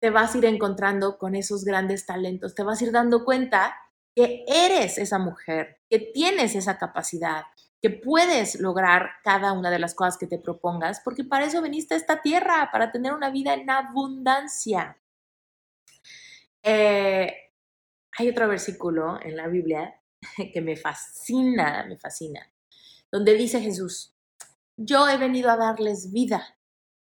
te 0.01 0.11
vas 0.11 0.35
a 0.35 0.39
ir 0.39 0.45
encontrando 0.45 1.19
con 1.19 1.35
esos 1.35 1.65
grandes 1.65 2.07
talentos, 2.07 2.55
te 2.55 2.63
vas 2.63 2.81
a 2.81 2.85
ir 2.85 2.93
dando 2.93 3.25
cuenta 3.25 3.75
que 4.15 4.45
eres 4.47 4.99
esa 4.99 5.19
mujer, 5.19 5.81
que 5.89 5.99
tienes 5.99 6.55
esa 6.55 6.79
capacidad, 6.79 7.45
que 7.81 7.91
puedes 7.91 8.61
lograr 8.61 9.11
cada 9.23 9.53
una 9.53 9.71
de 9.71 9.79
las 9.79 9.95
cosas 9.95 10.19
que 10.19 10.27
te 10.27 10.39
propongas, 10.39 11.01
porque 11.05 11.25
para 11.25 11.47
eso 11.47 11.63
viniste 11.63 11.95
a 11.95 11.97
esta 11.97 12.21
tierra, 12.21 12.71
para 12.73 12.91
tener 12.91 13.13
una 13.13 13.31
vida 13.31 13.55
en 13.55 13.71
abundancia. 13.71 14.99
Eh, 16.63 17.33
hay 18.19 18.29
otro 18.29 18.49
versículo 18.49 19.21
en 19.23 19.37
la 19.37 19.47
Biblia 19.47 20.01
que 20.53 20.61
me 20.61 20.77
fascina, 20.77 21.85
me 21.89 21.97
fascina, 21.97 22.41
donde 23.13 23.35
dice 23.35 23.61
Jesús, 23.61 24.15
yo 24.77 25.09
he 25.09 25.17
venido 25.17 25.51
a 25.51 25.57
darles 25.57 26.13
vida, 26.13 26.59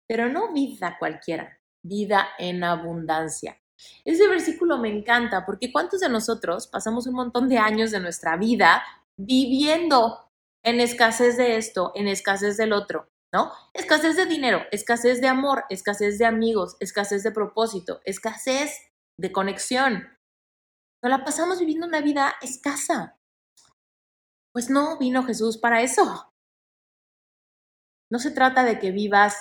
pero 0.07 0.29
no 0.29 0.53
vida 0.53 0.95
cualquiera, 0.97 1.59
vida 1.83 2.29
en 2.37 2.63
abundancia. 2.63 3.61
Ese 4.05 4.27
versículo 4.27 4.77
me 4.77 4.89
encanta 4.89 5.45
porque 5.45 5.71
¿cuántos 5.71 6.01
de 6.01 6.09
nosotros 6.09 6.67
pasamos 6.67 7.07
un 7.07 7.15
montón 7.15 7.47
de 7.47 7.57
años 7.57 7.91
de 7.91 7.99
nuestra 7.99 8.37
vida 8.37 8.83
viviendo 9.17 10.31
en 10.63 10.79
escasez 10.79 11.37
de 11.37 11.57
esto, 11.57 11.91
en 11.95 12.07
escasez 12.07 12.57
del 12.57 12.73
otro? 12.73 13.09
¿No? 13.31 13.51
Escasez 13.73 14.15
de 14.15 14.25
dinero, 14.25 14.63
escasez 14.71 15.21
de 15.21 15.27
amor, 15.27 15.65
escasez 15.69 16.17
de 16.17 16.25
amigos, 16.25 16.75
escasez 16.79 17.21
de 17.21 17.31
propósito, 17.31 18.01
escasez 18.03 18.73
de 19.19 19.31
conexión. 19.31 20.17
Nos 21.03 21.11
la 21.11 21.23
pasamos 21.23 21.59
viviendo 21.59 21.85
una 21.85 22.01
vida 22.01 22.33
escasa. 22.41 23.18
Pues 24.51 24.69
no 24.69 24.97
vino 24.97 25.23
Jesús 25.23 25.57
para 25.57 25.81
eso. 25.81 26.33
No 28.09 28.19
se 28.19 28.31
trata 28.31 28.63
de 28.63 28.79
que 28.79 28.91
vivas 28.91 29.37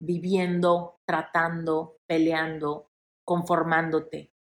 viviendo, 0.00 1.00
tratando, 1.06 1.98
peleando, 2.06 2.90
conformándote. 3.24 4.32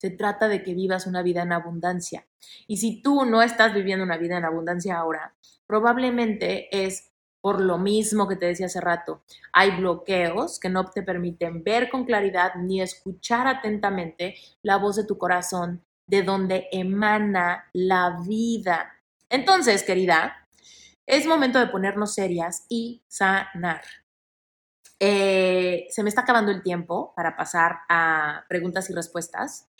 Se 0.00 0.10
trata 0.10 0.48
de 0.48 0.62
que 0.62 0.74
vivas 0.74 1.06
una 1.06 1.22
vida 1.22 1.42
en 1.42 1.52
abundancia. 1.52 2.26
Y 2.66 2.78
si 2.78 3.02
tú 3.02 3.24
no 3.24 3.42
estás 3.42 3.72
viviendo 3.74 4.04
una 4.04 4.16
vida 4.16 4.38
en 4.38 4.44
abundancia 4.44 4.98
ahora, 4.98 5.36
probablemente 5.66 6.68
es 6.84 7.12
por 7.40 7.60
lo 7.60 7.76
mismo 7.76 8.28
que 8.28 8.36
te 8.36 8.46
decía 8.46 8.66
hace 8.66 8.80
rato. 8.80 9.22
Hay 9.52 9.76
bloqueos 9.76 10.58
que 10.58 10.70
no 10.70 10.86
te 10.86 11.02
permiten 11.02 11.62
ver 11.62 11.90
con 11.90 12.04
claridad 12.04 12.54
ni 12.54 12.80
escuchar 12.80 13.46
atentamente 13.46 14.36
la 14.62 14.78
voz 14.78 14.96
de 14.96 15.04
tu 15.04 15.18
corazón, 15.18 15.84
de 16.06 16.22
donde 16.22 16.68
emana 16.72 17.68
la 17.72 18.18
vida. 18.26 19.01
Entonces, 19.32 19.82
querida, 19.82 20.46
es 21.06 21.24
momento 21.24 21.58
de 21.58 21.68
ponernos 21.68 22.14
serias 22.14 22.66
y 22.68 23.02
sanar. 23.08 23.80
Eh, 25.00 25.86
se 25.88 26.02
me 26.02 26.10
está 26.10 26.20
acabando 26.20 26.52
el 26.52 26.62
tiempo 26.62 27.14
para 27.16 27.34
pasar 27.34 27.78
a 27.88 28.44
preguntas 28.46 28.90
y 28.90 28.92
respuestas, 28.92 29.70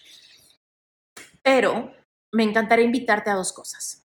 pero 1.43 1.93
me 2.33 2.45
encantaría 2.45 2.87
invitarte 2.87 3.29
a 3.29 3.35
dos 3.35 3.53
cosas. 3.53 4.09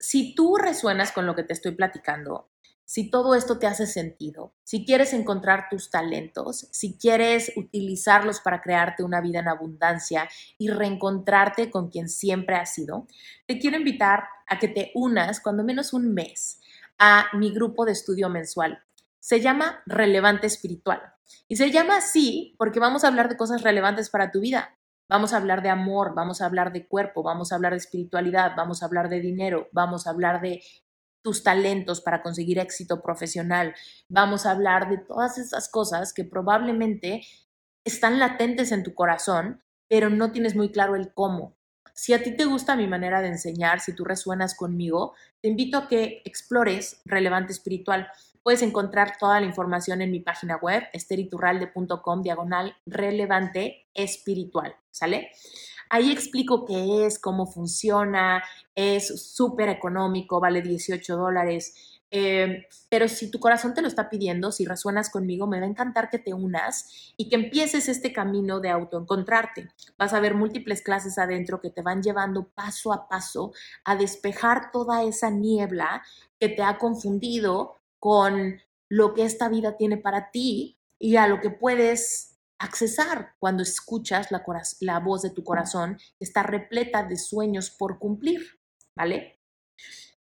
Si 0.00 0.34
tú 0.34 0.56
resuenas 0.56 1.12
con 1.12 1.26
lo 1.26 1.36
que 1.36 1.44
te 1.44 1.52
estoy 1.52 1.76
platicando, 1.76 2.50
si 2.90 3.08
todo 3.08 3.36
esto 3.36 3.60
te 3.60 3.68
hace 3.68 3.86
sentido, 3.86 4.52
si 4.64 4.84
quieres 4.84 5.12
encontrar 5.12 5.68
tus 5.70 5.92
talentos, 5.92 6.66
si 6.72 6.98
quieres 6.98 7.52
utilizarlos 7.54 8.40
para 8.40 8.60
crearte 8.60 9.04
una 9.04 9.20
vida 9.20 9.38
en 9.38 9.46
abundancia 9.46 10.28
y 10.58 10.70
reencontrarte 10.70 11.70
con 11.70 11.88
quien 11.88 12.08
siempre 12.08 12.56
has 12.56 12.74
sido, 12.74 13.06
te 13.46 13.60
quiero 13.60 13.76
invitar 13.76 14.24
a 14.48 14.58
que 14.58 14.66
te 14.66 14.90
unas 14.96 15.38
cuando 15.38 15.62
menos 15.62 15.92
un 15.92 16.12
mes 16.12 16.58
a 16.98 17.26
mi 17.34 17.52
grupo 17.54 17.84
de 17.84 17.92
estudio 17.92 18.28
mensual. 18.28 18.82
Se 19.20 19.40
llama 19.40 19.84
Relevante 19.86 20.48
Espiritual. 20.48 21.00
Y 21.46 21.54
se 21.54 21.70
llama 21.70 21.98
así 21.98 22.56
porque 22.58 22.80
vamos 22.80 23.04
a 23.04 23.06
hablar 23.06 23.28
de 23.28 23.36
cosas 23.36 23.62
relevantes 23.62 24.10
para 24.10 24.32
tu 24.32 24.40
vida. 24.40 24.76
Vamos 25.08 25.32
a 25.32 25.36
hablar 25.36 25.62
de 25.62 25.68
amor, 25.68 26.12
vamos 26.16 26.40
a 26.40 26.46
hablar 26.46 26.72
de 26.72 26.88
cuerpo, 26.88 27.22
vamos 27.22 27.52
a 27.52 27.54
hablar 27.54 27.70
de 27.70 27.78
espiritualidad, 27.78 28.54
vamos 28.56 28.82
a 28.82 28.86
hablar 28.86 29.08
de 29.08 29.20
dinero, 29.20 29.68
vamos 29.70 30.08
a 30.08 30.10
hablar 30.10 30.40
de 30.40 30.60
tus 31.22 31.42
talentos 31.42 32.00
para 32.00 32.22
conseguir 32.22 32.58
éxito 32.58 33.02
profesional. 33.02 33.74
Vamos 34.08 34.46
a 34.46 34.52
hablar 34.52 34.88
de 34.88 34.98
todas 34.98 35.38
esas 35.38 35.68
cosas 35.68 36.12
que 36.12 36.24
probablemente 36.24 37.22
están 37.84 38.18
latentes 38.18 38.72
en 38.72 38.82
tu 38.82 38.94
corazón, 38.94 39.62
pero 39.88 40.10
no 40.10 40.32
tienes 40.32 40.54
muy 40.54 40.70
claro 40.70 40.96
el 40.96 41.12
cómo. 41.12 41.56
Si 41.94 42.14
a 42.14 42.22
ti 42.22 42.34
te 42.34 42.44
gusta 42.44 42.76
mi 42.76 42.86
manera 42.86 43.20
de 43.20 43.28
enseñar, 43.28 43.80
si 43.80 43.94
tú 43.94 44.04
resuenas 44.04 44.54
conmigo, 44.54 45.14
te 45.40 45.48
invito 45.48 45.76
a 45.76 45.88
que 45.88 46.22
explores 46.24 47.02
Relevante 47.04 47.52
Espiritual. 47.52 48.08
Puedes 48.42 48.62
encontrar 48.62 49.18
toda 49.18 49.38
la 49.40 49.46
información 49.46 50.00
en 50.00 50.10
mi 50.10 50.20
página 50.20 50.56
web, 50.56 50.84
esteriturralde.com, 50.94 52.22
diagonal 52.22 52.74
relevante 52.86 53.86
espiritual, 53.92 54.74
¿sale? 54.90 55.30
Ahí 55.90 56.10
explico 56.10 56.64
qué 56.64 57.04
es, 57.04 57.18
cómo 57.18 57.46
funciona, 57.46 58.42
es 58.74 59.34
súper 59.34 59.68
económico, 59.68 60.40
vale 60.40 60.62
18 60.62 61.16
dólares. 61.16 61.74
Eh, 62.12 62.66
pero 62.88 63.06
si 63.08 63.30
tu 63.30 63.38
corazón 63.38 63.72
te 63.74 63.82
lo 63.82 63.88
está 63.88 64.08
pidiendo, 64.08 64.50
si 64.50 64.64
resuenas 64.64 65.10
conmigo, 65.10 65.46
me 65.46 65.60
va 65.60 65.66
a 65.66 65.68
encantar 65.68 66.10
que 66.10 66.18
te 66.18 66.34
unas 66.34 67.12
y 67.16 67.28
que 67.28 67.36
empieces 67.36 67.88
este 67.88 68.12
camino 68.12 68.60
de 68.60 68.70
autoencontrarte. 68.70 69.68
Vas 69.98 70.12
a 70.12 70.20
ver 70.20 70.34
múltiples 70.34 70.82
clases 70.82 71.18
adentro 71.18 71.60
que 71.60 71.70
te 71.70 71.82
van 71.82 72.02
llevando 72.02 72.48
paso 72.48 72.92
a 72.92 73.08
paso 73.08 73.52
a 73.84 73.96
despejar 73.96 74.70
toda 74.72 75.04
esa 75.04 75.30
niebla 75.30 76.02
que 76.38 76.48
te 76.48 76.62
ha 76.62 76.78
confundido 76.78 77.76
con 77.98 78.60
lo 78.88 79.14
que 79.14 79.24
esta 79.24 79.48
vida 79.48 79.76
tiene 79.76 79.96
para 79.96 80.30
ti 80.30 80.78
y 80.98 81.16
a 81.16 81.28
lo 81.28 81.40
que 81.40 81.50
puedes 81.50 82.29
accesar 82.60 83.34
cuando 83.38 83.62
escuchas 83.62 84.30
la, 84.30 84.44
la 84.80 85.00
voz 85.00 85.22
de 85.22 85.30
tu 85.30 85.42
corazón 85.42 85.96
que 85.96 86.24
está 86.24 86.42
repleta 86.42 87.02
de 87.02 87.16
sueños 87.16 87.70
por 87.70 87.98
cumplir, 87.98 88.60
¿vale? 88.94 89.40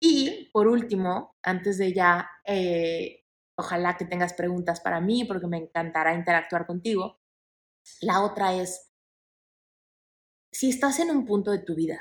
Y 0.01 0.51
por 0.53 0.67
último, 0.67 1.37
antes 1.43 1.79
de 1.79 1.93
ya, 1.95 2.29
eh, 2.45 3.25
ojalá 3.57 3.97
que 3.97 4.05
tengas 4.05 4.35
preguntas 4.35 4.81
para 4.81 5.01
mí 5.01 5.25
porque 5.25 5.47
me 5.47 5.57
encantará 5.57 6.15
interactuar 6.15 6.67
contigo, 6.67 7.21
la 8.01 8.21
otra 8.23 8.55
es, 8.55 8.93
si 10.53 10.69
estás 10.69 10.99
en 10.99 11.11
un 11.11 11.25
punto 11.25 11.53
de 11.53 11.61
tu 11.61 11.77
vida 11.77 12.01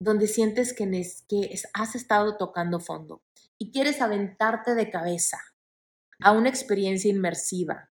donde 0.00 0.26
sientes 0.26 0.72
que, 0.72 0.90
que 1.28 1.54
has 1.74 1.94
estado 1.94 2.36
tocando 2.36 2.80
fondo 2.80 3.22
y 3.56 3.70
quieres 3.70 4.00
aventarte 4.00 4.74
de 4.74 4.90
cabeza 4.90 5.38
a 6.20 6.32
una 6.32 6.48
experiencia 6.48 7.08
inmersiva 7.08 7.91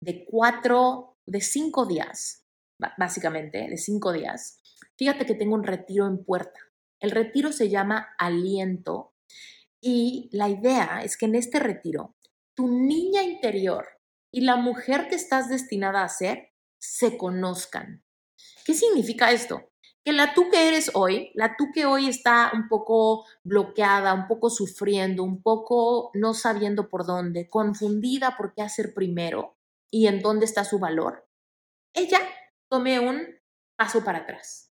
de 0.00 0.24
cuatro, 0.24 1.16
de 1.26 1.40
cinco 1.40 1.86
días, 1.86 2.44
básicamente, 2.98 3.68
de 3.68 3.76
cinco 3.76 4.12
días, 4.12 4.60
fíjate 4.96 5.26
que 5.26 5.34
tengo 5.34 5.54
un 5.54 5.64
retiro 5.64 6.06
en 6.06 6.24
puerta. 6.24 6.60
El 7.00 7.10
retiro 7.10 7.52
se 7.52 7.68
llama 7.68 8.08
Aliento 8.18 9.14
y 9.80 10.28
la 10.32 10.48
idea 10.48 11.02
es 11.02 11.16
que 11.16 11.26
en 11.26 11.34
este 11.34 11.58
retiro 11.58 12.16
tu 12.54 12.68
niña 12.68 13.22
interior 13.22 13.86
y 14.32 14.40
la 14.42 14.56
mujer 14.56 15.08
que 15.08 15.14
estás 15.14 15.48
destinada 15.48 16.02
a 16.02 16.08
ser 16.08 16.52
se 16.78 17.16
conozcan. 17.18 18.02
¿Qué 18.64 18.74
significa 18.74 19.30
esto? 19.30 19.70
que 20.06 20.12
la 20.12 20.34
tú 20.34 20.48
que 20.52 20.68
eres 20.68 20.92
hoy, 20.94 21.32
la 21.34 21.56
tú 21.56 21.72
que 21.74 21.84
hoy 21.84 22.06
está 22.06 22.52
un 22.54 22.68
poco 22.68 23.24
bloqueada, 23.42 24.14
un 24.14 24.28
poco 24.28 24.50
sufriendo, 24.50 25.24
un 25.24 25.42
poco 25.42 26.12
no 26.14 26.32
sabiendo 26.32 26.88
por 26.88 27.06
dónde, 27.06 27.48
confundida 27.50 28.36
por 28.36 28.54
qué 28.54 28.62
hacer 28.62 28.94
primero 28.94 29.55
y 29.90 30.06
en 30.06 30.20
dónde 30.20 30.44
está 30.44 30.64
su 30.64 30.78
valor, 30.78 31.28
ella 31.94 32.20
tome 32.68 33.00
un 33.00 33.26
paso 33.76 34.04
para 34.04 34.18
atrás. 34.18 34.72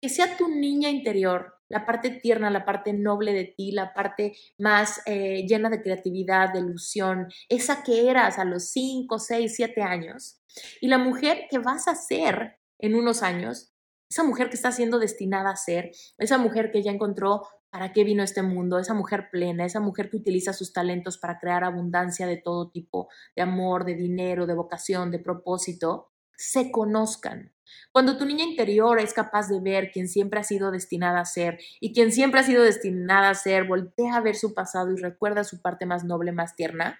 Que 0.00 0.08
sea 0.08 0.36
tu 0.36 0.48
niña 0.48 0.90
interior, 0.90 1.58
la 1.68 1.84
parte 1.84 2.10
tierna, 2.10 2.50
la 2.50 2.64
parte 2.64 2.92
noble 2.92 3.32
de 3.32 3.44
ti, 3.44 3.72
la 3.72 3.92
parte 3.92 4.36
más 4.58 5.02
eh, 5.06 5.44
llena 5.46 5.70
de 5.70 5.82
creatividad, 5.82 6.52
de 6.52 6.60
ilusión, 6.60 7.28
esa 7.48 7.82
que 7.82 8.08
eras 8.08 8.38
a 8.38 8.44
los 8.44 8.70
5, 8.70 9.18
6, 9.18 9.52
7 9.54 9.82
años, 9.82 10.40
y 10.80 10.88
la 10.88 10.98
mujer 10.98 11.46
que 11.50 11.58
vas 11.58 11.88
a 11.88 11.94
ser 11.94 12.58
en 12.78 12.94
unos 12.94 13.22
años, 13.22 13.72
esa 14.10 14.24
mujer 14.24 14.48
que 14.48 14.56
está 14.56 14.72
siendo 14.72 14.98
destinada 14.98 15.50
a 15.50 15.56
ser, 15.56 15.90
esa 16.16 16.38
mujer 16.38 16.70
que 16.70 16.82
ya 16.82 16.90
encontró 16.90 17.46
para 17.70 17.92
qué 17.92 18.04
vino 18.04 18.22
este 18.22 18.42
mundo, 18.42 18.78
esa 18.78 18.94
mujer 18.94 19.28
plena, 19.30 19.64
esa 19.64 19.80
mujer 19.80 20.10
que 20.10 20.16
utiliza 20.16 20.52
sus 20.52 20.72
talentos 20.72 21.18
para 21.18 21.38
crear 21.38 21.64
abundancia 21.64 22.26
de 22.26 22.36
todo 22.36 22.70
tipo, 22.70 23.08
de 23.36 23.42
amor, 23.42 23.84
de 23.84 23.94
dinero, 23.94 24.46
de 24.46 24.54
vocación, 24.54 25.10
de 25.10 25.18
propósito, 25.18 26.10
se 26.36 26.70
conozcan. 26.70 27.52
Cuando 27.92 28.16
tu 28.16 28.24
niña 28.24 28.44
interior 28.44 28.98
es 29.00 29.12
capaz 29.12 29.48
de 29.48 29.60
ver 29.60 29.90
quien 29.90 30.08
siempre 30.08 30.40
ha 30.40 30.44
sido 30.44 30.70
destinada 30.70 31.20
a 31.20 31.24
ser 31.24 31.58
y 31.80 31.92
quien 31.92 32.12
siempre 32.12 32.40
ha 32.40 32.44
sido 32.44 32.62
destinada 32.62 33.30
a 33.30 33.34
ser, 33.34 33.64
voltea 33.64 34.16
a 34.16 34.20
ver 34.20 34.36
su 34.36 34.54
pasado 34.54 34.92
y 34.92 34.96
recuerda 34.96 35.44
su 35.44 35.60
parte 35.60 35.84
más 35.84 36.04
noble, 36.04 36.32
más 36.32 36.56
tierna, 36.56 36.98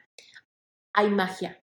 hay 0.93 1.11
magia, 1.11 1.63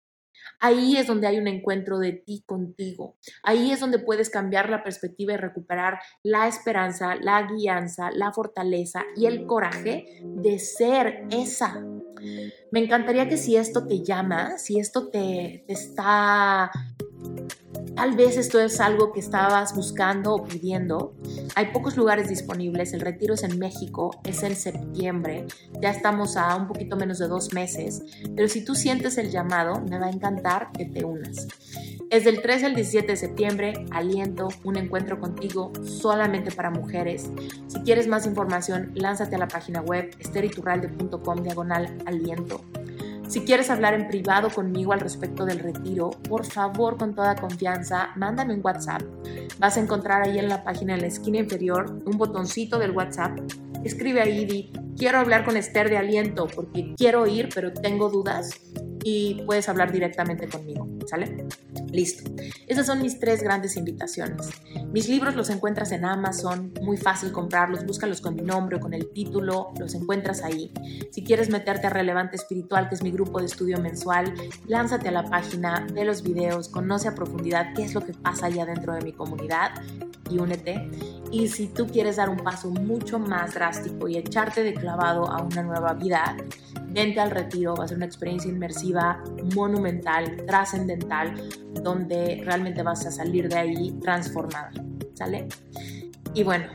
Ahí 0.64 0.96
es 0.96 1.08
donde 1.08 1.26
hay 1.26 1.38
un 1.38 1.48
encuentro 1.48 1.98
de 1.98 2.12
ti 2.12 2.44
contigo. 2.46 3.16
Ahí 3.42 3.72
es 3.72 3.80
donde 3.80 3.98
puedes 3.98 4.30
cambiar 4.30 4.70
la 4.70 4.84
perspectiva 4.84 5.32
y 5.32 5.36
recuperar 5.36 5.98
la 6.22 6.46
esperanza, 6.46 7.16
la 7.16 7.48
guianza, 7.48 8.12
la 8.12 8.32
fortaleza 8.32 9.02
y 9.16 9.26
el 9.26 9.44
coraje 9.44 10.06
de 10.22 10.60
ser 10.60 11.24
esa. 11.30 11.84
Me 12.70 12.78
encantaría 12.78 13.28
que 13.28 13.38
si 13.38 13.56
esto 13.56 13.88
te 13.88 14.04
llama, 14.04 14.56
si 14.56 14.78
esto 14.78 15.08
te, 15.08 15.64
te 15.66 15.72
está 15.72 16.70
Tal 17.96 18.16
vez 18.16 18.36
esto 18.36 18.58
es 18.60 18.80
algo 18.80 19.12
que 19.12 19.20
estabas 19.20 19.74
buscando 19.74 20.34
o 20.34 20.44
pidiendo. 20.44 21.14
Hay 21.54 21.66
pocos 21.72 21.96
lugares 21.96 22.28
disponibles. 22.28 22.92
El 22.94 23.00
retiro 23.00 23.34
es 23.34 23.42
en 23.42 23.58
México, 23.58 24.10
es 24.24 24.42
en 24.42 24.56
septiembre. 24.56 25.46
Ya 25.80 25.90
estamos 25.90 26.36
a 26.36 26.56
un 26.56 26.68
poquito 26.68 26.96
menos 26.96 27.18
de 27.18 27.28
dos 27.28 27.52
meses. 27.52 28.02
Pero 28.34 28.48
si 28.48 28.64
tú 28.64 28.74
sientes 28.74 29.18
el 29.18 29.30
llamado, 29.30 29.80
me 29.82 29.98
va 29.98 30.06
a 30.06 30.10
encantar 30.10 30.72
que 30.72 30.86
te 30.86 31.04
unas. 31.04 31.48
Es 32.10 32.24
del 32.24 32.42
13 32.42 32.66
al 32.66 32.74
17 32.74 33.06
de 33.06 33.16
septiembre, 33.16 33.86
aliento, 33.90 34.48
un 34.64 34.76
encuentro 34.76 35.20
contigo 35.20 35.72
solamente 35.84 36.50
para 36.50 36.70
mujeres. 36.70 37.30
Si 37.68 37.80
quieres 37.80 38.06
más 38.06 38.26
información, 38.26 38.92
lánzate 38.94 39.36
a 39.36 39.38
la 39.38 39.48
página 39.48 39.80
web 39.80 40.10
esteriturralde.com 40.18 41.42
diagonal 41.42 41.98
aliento. 42.06 42.60
Si 43.32 43.46
quieres 43.46 43.70
hablar 43.70 43.94
en 43.94 44.08
privado 44.08 44.50
conmigo 44.50 44.92
al 44.92 45.00
respecto 45.00 45.46
del 45.46 45.58
retiro, 45.58 46.10
por 46.10 46.44
favor, 46.44 46.98
con 46.98 47.14
toda 47.14 47.34
confianza, 47.34 48.10
mándame 48.14 48.52
un 48.52 48.60
WhatsApp. 48.62 49.00
Vas 49.58 49.78
a 49.78 49.80
encontrar 49.80 50.20
ahí 50.20 50.38
en 50.38 50.50
la 50.50 50.62
página 50.62 50.92
en 50.92 51.00
la 51.00 51.06
esquina 51.06 51.38
inferior 51.38 51.98
un 52.04 52.18
botoncito 52.18 52.78
del 52.78 52.90
WhatsApp. 52.90 53.38
Escribe 53.84 54.20
ahí, 54.20 54.44
di, 54.44 54.70
quiero 54.98 55.18
hablar 55.18 55.46
con 55.46 55.56
Esther 55.56 55.88
de 55.88 55.96
aliento 55.96 56.46
porque 56.46 56.94
quiero 56.94 57.26
ir, 57.26 57.48
pero 57.54 57.72
tengo 57.72 58.10
dudas 58.10 58.50
y 59.02 59.42
puedes 59.46 59.66
hablar 59.66 59.92
directamente 59.92 60.46
conmigo, 60.46 60.86
¿sale? 61.06 61.46
Listo. 61.92 62.30
Esas 62.66 62.86
son 62.86 63.02
mis 63.02 63.20
tres 63.20 63.42
grandes 63.42 63.76
invitaciones. 63.76 64.48
Mis 64.92 65.08
libros 65.08 65.36
los 65.36 65.50
encuentras 65.50 65.92
en 65.92 66.04
Amazon, 66.04 66.72
muy 66.82 66.96
fácil 66.96 67.32
comprarlos, 67.32 67.84
búscalos 67.84 68.20
con 68.20 68.34
mi 68.34 68.42
nombre 68.42 68.76
o 68.76 68.80
con 68.80 68.94
el 68.94 69.12
título, 69.12 69.72
los 69.78 69.94
encuentras 69.94 70.42
ahí. 70.42 70.72
Si 71.10 71.22
quieres 71.22 71.50
meterte 71.50 71.86
a 71.86 71.90
Relevante 71.90 72.36
Espiritual, 72.36 72.88
que 72.88 72.94
es 72.94 73.02
mi 73.02 73.10
grupo 73.10 73.40
de 73.40 73.46
estudio 73.46 73.78
mensual, 73.78 74.32
lánzate 74.66 75.08
a 75.08 75.12
la 75.12 75.24
página, 75.24 75.86
ve 75.92 76.04
los 76.04 76.22
videos, 76.22 76.68
conoce 76.68 77.08
a 77.08 77.14
profundidad 77.14 77.74
qué 77.74 77.84
es 77.84 77.94
lo 77.94 78.00
que 78.00 78.14
pasa 78.14 78.46
allá 78.46 78.64
dentro 78.64 78.94
de 78.94 79.02
mi 79.02 79.12
comunidad 79.12 79.72
y 80.30 80.38
únete. 80.38 80.90
Y 81.32 81.48
si 81.48 81.68
tú 81.68 81.86
quieres 81.86 82.16
dar 82.16 82.28
un 82.28 82.36
paso 82.36 82.70
mucho 82.70 83.18
más 83.18 83.54
drástico 83.54 84.06
y 84.06 84.18
echarte 84.18 84.62
de 84.62 84.74
clavado 84.74 85.26
a 85.26 85.42
una 85.42 85.62
nueva 85.62 85.94
vida, 85.94 86.36
vente 86.88 87.20
al 87.20 87.30
retiro, 87.30 87.74
va 87.74 87.86
a 87.86 87.88
ser 87.88 87.96
una 87.96 88.06
experiencia 88.06 88.50
inmersiva, 88.50 89.24
monumental, 89.54 90.44
trascendental, 90.46 91.32
donde 91.82 92.42
realmente 92.44 92.82
vas 92.82 93.06
a 93.06 93.10
salir 93.10 93.48
de 93.48 93.56
ahí 93.56 93.92
transformada, 94.02 94.72
¿sale? 95.14 95.48
Y 96.34 96.44
bueno, 96.44 96.66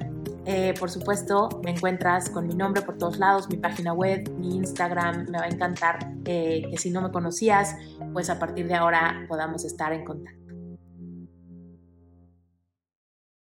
eh, 0.45 0.73
por 0.79 0.89
supuesto, 0.89 1.49
me 1.63 1.71
encuentras 1.71 2.31
con 2.31 2.47
mi 2.47 2.55
nombre 2.55 2.81
por 2.81 2.97
todos 2.97 3.19
lados, 3.19 3.47
mi 3.49 3.57
página 3.57 3.93
web, 3.93 4.27
mi 4.39 4.55
Instagram. 4.55 5.29
Me 5.29 5.37
va 5.37 5.43
a 5.43 5.49
encantar 5.49 6.13
eh, 6.25 6.63
que 6.71 6.77
si 6.77 6.89
no 6.89 7.01
me 7.01 7.11
conocías, 7.11 7.75
pues 8.11 8.29
a 8.31 8.39
partir 8.39 8.67
de 8.67 8.73
ahora 8.73 9.25
podamos 9.27 9.65
estar 9.65 9.93
en 9.93 10.03
contacto. 10.03 10.46